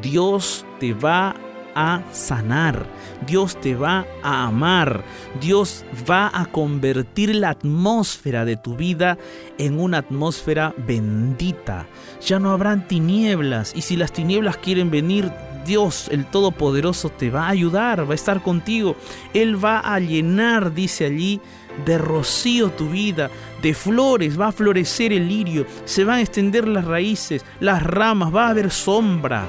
Dios 0.00 0.66
te 0.80 0.94
va 0.94 1.34
a 1.74 2.02
sanar, 2.12 2.86
Dios 3.26 3.60
te 3.60 3.74
va 3.74 4.06
a 4.22 4.44
amar, 4.46 5.04
Dios 5.40 5.84
va 6.08 6.30
a 6.32 6.46
convertir 6.46 7.34
la 7.34 7.50
atmósfera 7.50 8.44
de 8.44 8.56
tu 8.56 8.76
vida 8.76 9.18
en 9.58 9.78
una 9.78 9.98
atmósfera 9.98 10.74
bendita. 10.76 11.86
Ya 12.24 12.38
no 12.38 12.50
habrán 12.50 12.86
tinieblas 12.86 13.72
y 13.74 13.82
si 13.82 13.96
las 13.96 14.12
tinieblas 14.12 14.56
quieren 14.56 14.90
venir, 14.90 15.30
Dios 15.64 16.08
el 16.10 16.26
Todopoderoso 16.26 17.08
te 17.10 17.30
va 17.30 17.46
a 17.46 17.50
ayudar, 17.50 18.08
va 18.08 18.12
a 18.12 18.16
estar 18.16 18.42
contigo. 18.42 18.96
Él 19.32 19.62
va 19.62 19.80
a 19.80 19.98
llenar, 20.00 20.74
dice 20.74 21.06
allí, 21.06 21.40
de 21.86 21.98
rocío 21.98 22.70
tu 22.70 22.88
vida, 22.90 23.30
de 23.62 23.74
flores, 23.74 24.38
va 24.38 24.48
a 24.48 24.52
florecer 24.52 25.12
el 25.12 25.28
lirio, 25.28 25.66
se 25.84 26.04
van 26.04 26.18
a 26.18 26.20
extender 26.20 26.68
las 26.68 26.84
raíces, 26.84 27.44
las 27.60 27.82
ramas, 27.82 28.34
va 28.34 28.46
a 28.46 28.50
haber 28.50 28.70
sombra, 28.70 29.46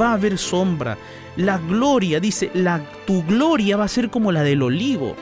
va 0.00 0.10
a 0.10 0.14
haber 0.14 0.38
sombra. 0.38 0.96
La 1.36 1.58
gloria, 1.58 2.20
dice, 2.20 2.50
la, 2.54 2.80
tu 3.06 3.22
gloria 3.24 3.76
va 3.76 3.84
a 3.84 3.88
ser 3.88 4.10
como 4.10 4.32
la 4.32 4.42
del 4.42 4.62
olivo. 4.62 5.14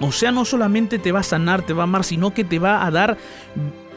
O 0.00 0.12
sea, 0.12 0.30
no 0.30 0.44
solamente 0.44 0.98
te 0.98 1.12
va 1.12 1.20
a 1.20 1.24
sanar, 1.24 1.62
te 1.62 1.72
va 1.72 1.82
a 1.82 1.84
amar, 1.84 2.04
sino 2.04 2.32
que 2.34 2.44
te 2.44 2.58
va 2.58 2.84
a 2.84 2.90
dar 2.90 3.16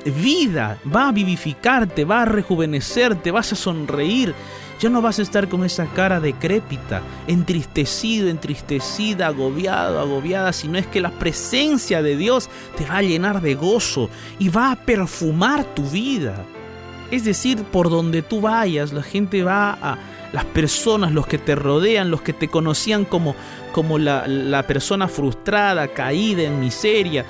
vida, 0.06 0.80
va 0.94 1.10
a 1.10 1.12
vivificarte, 1.12 2.06
va 2.06 2.22
a 2.22 2.26
rejuvenecerte, 2.26 3.32
vas 3.32 3.52
a 3.52 3.56
sonreír. 3.56 4.34
Ya 4.80 4.90
no 4.90 5.02
vas 5.02 5.20
a 5.20 5.24
estar 5.24 5.50
con 5.50 5.66
esa 5.66 5.88
cara 5.88 6.22
decrépita, 6.22 7.02
entristecido, 7.28 8.30
entristecida, 8.30 9.28
agobiado, 9.28 10.00
agobiada, 10.00 10.54
sino 10.54 10.78
es 10.78 10.88
que 10.88 11.02
la 11.02 11.12
presencia 11.12 12.02
de 12.02 12.16
Dios 12.16 12.50
te 12.78 12.86
va 12.86 12.98
a 12.98 13.02
llenar 13.02 13.42
de 13.42 13.56
gozo 13.56 14.10
y 14.40 14.48
va 14.48 14.72
a 14.72 14.78
perfumar 14.78 15.66
tu 15.66 15.84
vida. 15.84 16.46
Es 17.12 17.24
decir, 17.24 17.64
por 17.64 17.90
donde 17.90 18.22
tú 18.22 18.42
vayas, 18.42 18.94
la 18.94 19.04
gente 19.04 19.44
va 19.44 19.72
a, 19.72 19.98
las 20.32 20.46
personas, 20.46 21.12
los 21.12 21.26
que 21.26 21.38
te 21.38 21.56
rodean, 21.56 22.12
los 22.12 22.22
que 22.22 22.34
te 22.34 22.48
conocían 22.48 23.06
como, 23.06 23.36
como 23.72 23.98
la, 23.98 24.28
la 24.28 24.64
persona 24.68 25.08
frustrada, 25.08 25.88
caída 25.88 26.44
en 26.44 26.60
miseria. 26.60 27.26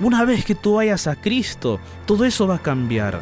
Una 0.00 0.24
vez 0.24 0.44
que 0.44 0.54
tú 0.54 0.74
vayas 0.74 1.06
a 1.06 1.16
Cristo, 1.16 1.78
todo 2.06 2.24
eso 2.24 2.46
va 2.46 2.56
a 2.56 2.62
cambiar. 2.62 3.20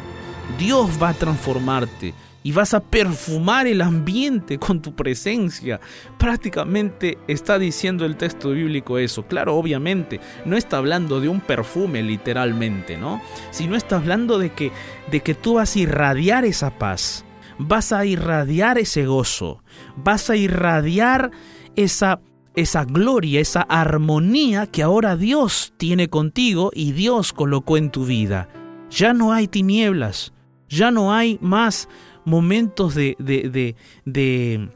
Dios 0.57 0.91
va 1.01 1.09
a 1.09 1.13
transformarte 1.13 2.13
y 2.43 2.51
vas 2.51 2.73
a 2.73 2.79
perfumar 2.79 3.67
el 3.67 3.81
ambiente 3.81 4.57
con 4.57 4.81
tu 4.81 4.95
presencia. 4.95 5.79
Prácticamente 6.17 7.17
está 7.27 7.59
diciendo 7.59 8.05
el 8.05 8.15
texto 8.15 8.51
bíblico 8.51 8.97
eso. 8.97 9.23
Claro, 9.23 9.55
obviamente, 9.55 10.19
no 10.45 10.57
está 10.57 10.77
hablando 10.77 11.19
de 11.19 11.29
un 11.29 11.41
perfume 11.41 12.01
literalmente, 12.03 12.97
¿no? 12.97 13.21
Sino 13.51 13.75
está 13.75 13.97
hablando 13.97 14.39
de 14.39 14.51
que, 14.51 14.71
de 15.11 15.21
que 15.21 15.35
tú 15.35 15.55
vas 15.55 15.75
a 15.75 15.79
irradiar 15.79 16.45
esa 16.45 16.77
paz 16.77 17.25
vas 17.59 17.91
a 17.91 18.05
irradiar 18.05 18.77
ese 18.79 19.05
gozo, 19.05 19.61
vas 19.97 20.29
a 20.29 20.37
irradiar 20.37 21.29
esa, 21.75 22.21
esa 22.55 22.85
gloria, 22.85 23.41
esa 23.41 23.61
armonía 23.61 24.65
que 24.65 24.81
ahora 24.81 25.15
Dios 25.17 25.73
tiene 25.77 26.09
contigo 26.09 26.71
y 26.73 26.93
Dios 26.93 27.33
colocó 27.33 27.77
en 27.77 27.91
tu 27.91 28.05
vida. 28.05 28.47
Ya 28.89 29.13
no 29.13 29.33
hay 29.33 29.47
tinieblas, 29.47 30.33
ya 30.69 30.89
no 30.89 31.13
hay 31.13 31.37
más 31.41 31.89
momentos 32.29 32.95
de, 32.95 33.15
de, 33.19 33.49
de, 33.49 34.69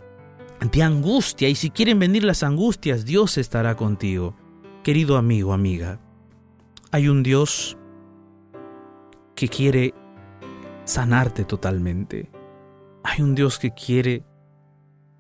de, 0.59 0.83
angustia 0.83 1.47
y 1.47 1.55
si 1.55 1.69
quieren 1.69 1.99
venir 1.99 2.23
las 2.23 2.43
angustias, 2.43 3.05
Dios 3.05 3.37
estará 3.37 3.75
contigo. 3.75 4.35
Querido 4.83 5.17
amigo, 5.17 5.53
amiga, 5.53 6.01
hay 6.91 7.07
un 7.07 7.23
Dios 7.23 7.77
que 9.35 9.47
quiere 9.47 9.93
sanarte 10.83 11.45
totalmente. 11.45 12.29
Hay 13.03 13.21
un 13.21 13.35
Dios 13.35 13.59
que 13.59 13.71
quiere 13.71 14.23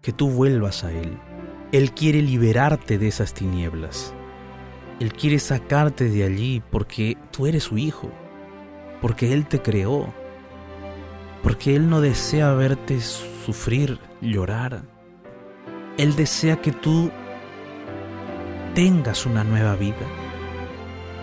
que 0.01 0.11
tú 0.11 0.29
vuelvas 0.29 0.83
a 0.83 0.91
Él. 0.91 1.17
Él 1.71 1.93
quiere 1.93 2.21
liberarte 2.21 2.97
de 2.97 3.07
esas 3.07 3.33
tinieblas. 3.33 4.13
Él 4.99 5.13
quiere 5.13 5.39
sacarte 5.39 6.09
de 6.09 6.23
allí 6.23 6.61
porque 6.71 7.17
tú 7.31 7.47
eres 7.47 7.63
su 7.63 7.77
hijo, 7.77 8.11
porque 9.01 9.33
Él 9.33 9.47
te 9.47 9.61
creó, 9.61 10.13
porque 11.43 11.75
Él 11.75 11.89
no 11.89 12.01
desea 12.01 12.53
verte 12.53 13.01
sufrir, 13.01 13.99
llorar. 14.21 14.83
Él 15.97 16.15
desea 16.15 16.61
que 16.61 16.71
tú 16.71 17.11
tengas 18.73 19.25
una 19.25 19.43
nueva 19.43 19.75
vida. 19.75 20.07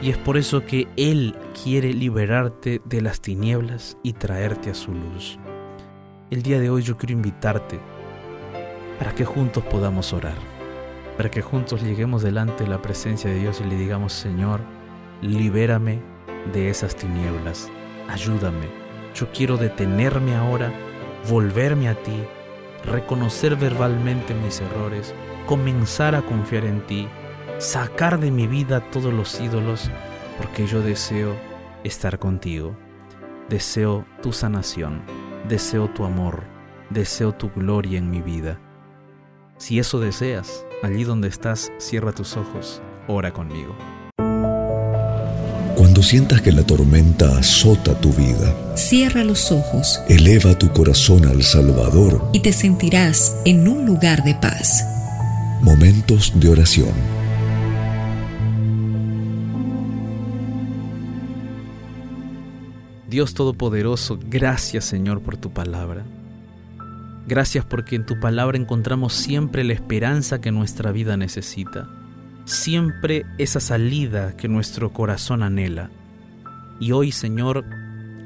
Y 0.02 0.10
es 0.10 0.18
por 0.18 0.36
eso 0.36 0.64
que 0.64 0.86
Él 0.96 1.34
quiere 1.64 1.92
liberarte 1.92 2.80
de 2.84 3.00
las 3.00 3.20
tinieblas 3.20 3.96
y 4.02 4.12
traerte 4.12 4.70
a 4.70 4.74
su 4.74 4.92
luz. 4.92 5.38
El 6.30 6.42
día 6.42 6.60
de 6.60 6.70
hoy 6.70 6.82
yo 6.82 6.96
quiero 6.96 7.14
invitarte 7.14 7.80
para 8.98 9.14
que 9.14 9.24
juntos 9.24 9.64
podamos 9.64 10.12
orar, 10.12 10.36
para 11.16 11.30
que 11.30 11.42
juntos 11.42 11.82
lleguemos 11.82 12.22
delante 12.22 12.64
de 12.64 12.70
la 12.70 12.82
presencia 12.82 13.30
de 13.30 13.40
Dios 13.40 13.60
y 13.60 13.68
le 13.68 13.76
digamos, 13.76 14.12
Señor, 14.12 14.60
libérame 15.22 16.00
de 16.52 16.70
esas 16.70 16.94
tinieblas, 16.94 17.68
ayúdame. 18.08 18.79
Yo 19.20 19.30
quiero 19.32 19.56
detenerme 19.58 20.34
ahora, 20.34 20.72
volverme 21.28 21.88
a 21.88 21.94
ti, 21.94 22.24
reconocer 22.84 23.54
verbalmente 23.54 24.34
mis 24.34 24.60
errores, 24.60 25.14
comenzar 25.46 26.14
a 26.14 26.22
confiar 26.22 26.64
en 26.64 26.80
ti, 26.86 27.06
sacar 27.58 28.18
de 28.18 28.30
mi 28.30 28.46
vida 28.46 28.80
todos 28.90 29.12
los 29.12 29.38
ídolos, 29.38 29.90
porque 30.38 30.66
yo 30.66 30.80
deseo 30.80 31.36
estar 31.84 32.18
contigo, 32.18 32.74
deseo 33.48 34.04
tu 34.22 34.32
sanación 34.32 35.02
deseo 35.48 35.88
tu 35.88 36.04
amor, 36.04 36.44
deseo 36.90 37.32
tu 37.32 37.50
gloria 37.50 37.98
en 37.98 38.10
mi 38.10 38.20
vida. 38.20 38.60
Si 39.56 39.78
eso 39.78 40.00
deseas, 40.00 40.64
allí 40.82 41.04
donde 41.04 41.28
estás, 41.28 41.72
cierra 41.78 42.12
tus 42.12 42.36
ojos, 42.36 42.82
ora 43.08 43.32
conmigo. 43.32 43.74
Cuando 46.00 46.12
sientas 46.12 46.40
que 46.40 46.50
la 46.50 46.62
tormenta 46.62 47.36
azota 47.36 47.94
tu 48.00 48.10
vida, 48.14 48.74
cierra 48.74 49.22
los 49.22 49.52
ojos, 49.52 50.00
eleva 50.08 50.58
tu 50.58 50.72
corazón 50.72 51.26
al 51.26 51.42
Salvador 51.42 52.30
y 52.32 52.40
te 52.40 52.54
sentirás 52.54 53.36
en 53.44 53.68
un 53.68 53.84
lugar 53.84 54.24
de 54.24 54.34
paz. 54.34 54.82
Momentos 55.60 56.32
de 56.40 56.48
oración. 56.48 56.94
Dios 63.06 63.34
Todopoderoso, 63.34 64.18
gracias 64.26 64.86
Señor 64.86 65.20
por 65.20 65.36
tu 65.36 65.52
palabra. 65.52 66.06
Gracias 67.26 67.66
porque 67.66 67.96
en 67.96 68.06
tu 68.06 68.18
palabra 68.18 68.56
encontramos 68.56 69.12
siempre 69.12 69.64
la 69.64 69.74
esperanza 69.74 70.40
que 70.40 70.50
nuestra 70.50 70.92
vida 70.92 71.18
necesita, 71.18 71.90
siempre 72.50 73.24
esa 73.38 73.60
salida 73.60 74.36
que 74.36 74.48
nuestro 74.48 74.92
corazón 74.92 75.42
anhela. 75.42 75.90
Y 76.80 76.92
hoy, 76.92 77.12
Señor, 77.12 77.64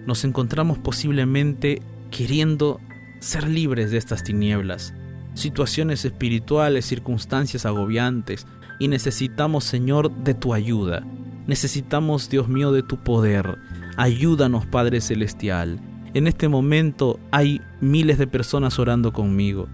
nos 0.07 0.25
encontramos 0.25 0.79
posiblemente 0.79 1.83
queriendo 2.11 2.81
ser 3.21 3.49
libres 3.49 3.91
de 3.91 3.99
estas 3.99 4.25
tinieblas, 4.25 4.95
situaciones 5.35 6.05
espirituales, 6.05 6.87
circunstancias 6.87 7.67
agobiantes, 7.67 8.47
y 8.79 8.89
necesitamos, 8.89 9.65
Señor, 9.65 10.11
de 10.11 10.35
tu 10.35 10.55
ayuda. 10.55 11.05
Necesitamos, 11.47 12.31
Dios 12.31 12.49
mío, 12.49 12.73
de 12.73 12.83
tu 12.83 12.97
poder. 12.97 13.59
Ayúdanos, 13.97 14.67
Padre 14.67 15.01
Celestial. 15.01 15.79
En 16.15 16.27
este 16.27 16.49
momento 16.49 17.21
hay 17.31 17.61
miles 17.81 18.19
de 18.19 18.27
personas 18.27 18.79
orando 18.79 19.13
conmigo. 19.13 19.69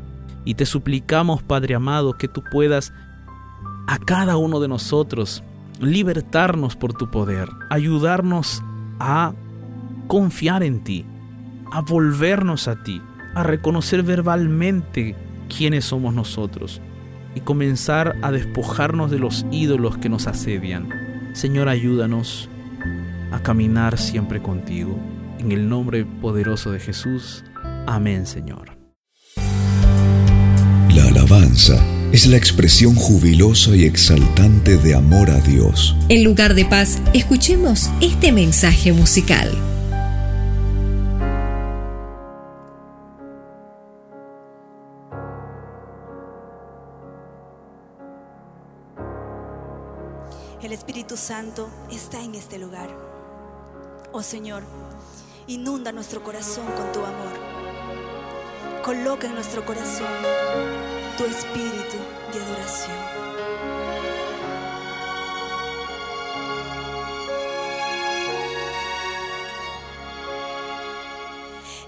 Y 0.44 0.54
te 0.54 0.66
suplicamos, 0.66 1.42
Padre 1.42 1.74
amado, 1.76 2.14
que 2.14 2.28
tú 2.28 2.42
puedas 2.50 2.92
a 3.90 3.98
cada 3.98 4.36
uno 4.36 4.60
de 4.60 4.68
nosotros 4.68 5.42
libertarnos 5.80 6.76
por 6.76 6.92
tu 6.92 7.10
poder, 7.10 7.48
ayudarnos 7.70 8.62
a 9.00 9.32
confiar 10.06 10.62
en 10.62 10.84
ti, 10.84 11.04
a 11.72 11.80
volvernos 11.80 12.68
a 12.68 12.84
ti, 12.84 13.02
a 13.34 13.42
reconocer 13.42 14.04
verbalmente 14.04 15.16
quiénes 15.48 15.86
somos 15.86 16.14
nosotros 16.14 16.80
y 17.34 17.40
comenzar 17.40 18.14
a 18.22 18.30
despojarnos 18.30 19.10
de 19.10 19.18
los 19.18 19.44
ídolos 19.50 19.98
que 19.98 20.08
nos 20.08 20.28
asedian. 20.28 20.88
Señor, 21.32 21.68
ayúdanos 21.68 22.48
a 23.32 23.40
caminar 23.42 23.98
siempre 23.98 24.40
contigo. 24.40 24.96
En 25.40 25.50
el 25.50 25.68
nombre 25.68 26.04
poderoso 26.04 26.70
de 26.70 26.78
Jesús. 26.78 27.44
Amén, 27.88 28.24
Señor. 28.26 28.70
La 30.94 31.08
alabanza 31.08 31.99
es 32.12 32.26
la 32.26 32.36
expresión 32.36 32.96
jubilosa 32.96 33.74
y 33.76 33.84
exaltante 33.84 34.76
de 34.76 34.94
amor 34.94 35.30
a 35.30 35.38
Dios. 35.40 35.94
En 36.08 36.24
lugar 36.24 36.54
de 36.54 36.64
paz, 36.64 36.98
escuchemos 37.14 37.88
este 38.00 38.32
mensaje 38.32 38.92
musical. 38.92 39.48
El 50.62 50.72
Espíritu 50.72 51.16
Santo 51.16 51.68
está 51.92 52.22
en 52.22 52.34
este 52.34 52.58
lugar. 52.58 52.90
Oh 54.12 54.22
Señor, 54.22 54.64
inunda 55.46 55.92
nuestro 55.92 56.24
corazón 56.24 56.66
con 56.76 56.92
tu 56.92 56.98
amor. 57.00 57.32
Coloca 58.84 59.28
en 59.28 59.34
nuestro 59.34 59.64
corazón 59.64 60.99
tu 61.20 61.26
espíritu 61.26 61.98
de 62.32 62.38
adoración. 62.40 63.02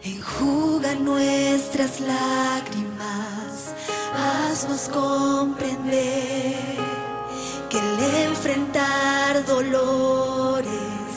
Enjuga 0.05 0.95
nuestras 0.97 2.01
lágrimas, 2.01 3.75
haznos 4.15 4.91
comprender 4.91 6.77
que 7.71 7.79
el 7.79 8.01
enfrentar 8.29 9.47
dolores 9.47 11.15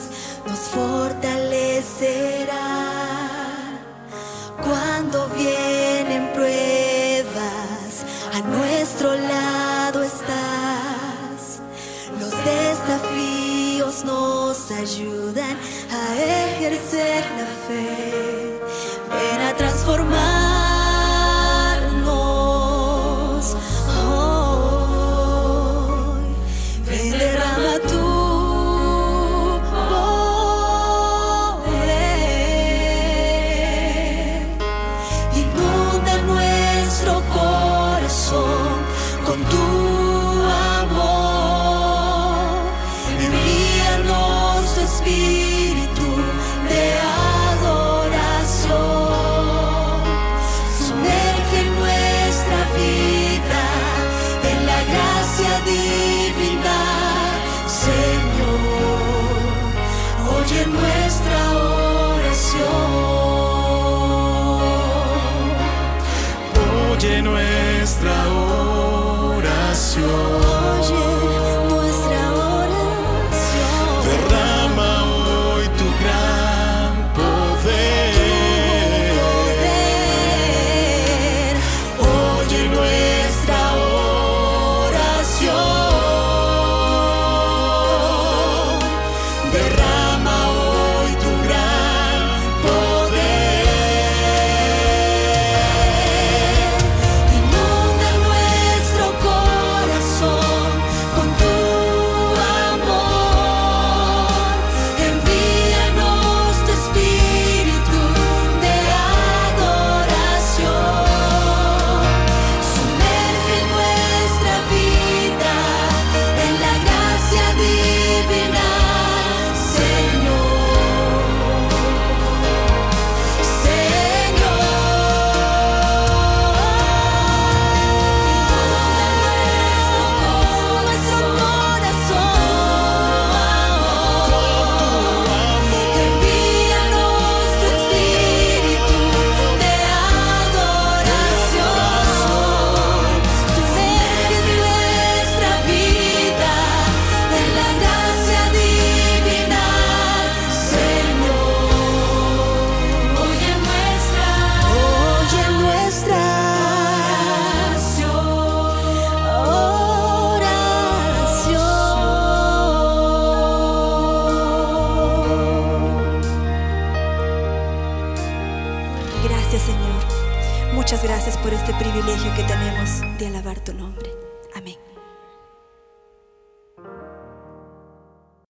nos 0.47 0.59
fortalecerá. 0.75 2.64
Nos 14.65 14.71
ayudan 14.71 15.57
a 15.91 16.15
ejercer 16.15 17.23
la 17.37 17.45
fe. 17.67 18.59
Ven 19.11 19.41
a 19.41 19.55
transformarnos 19.55 20.34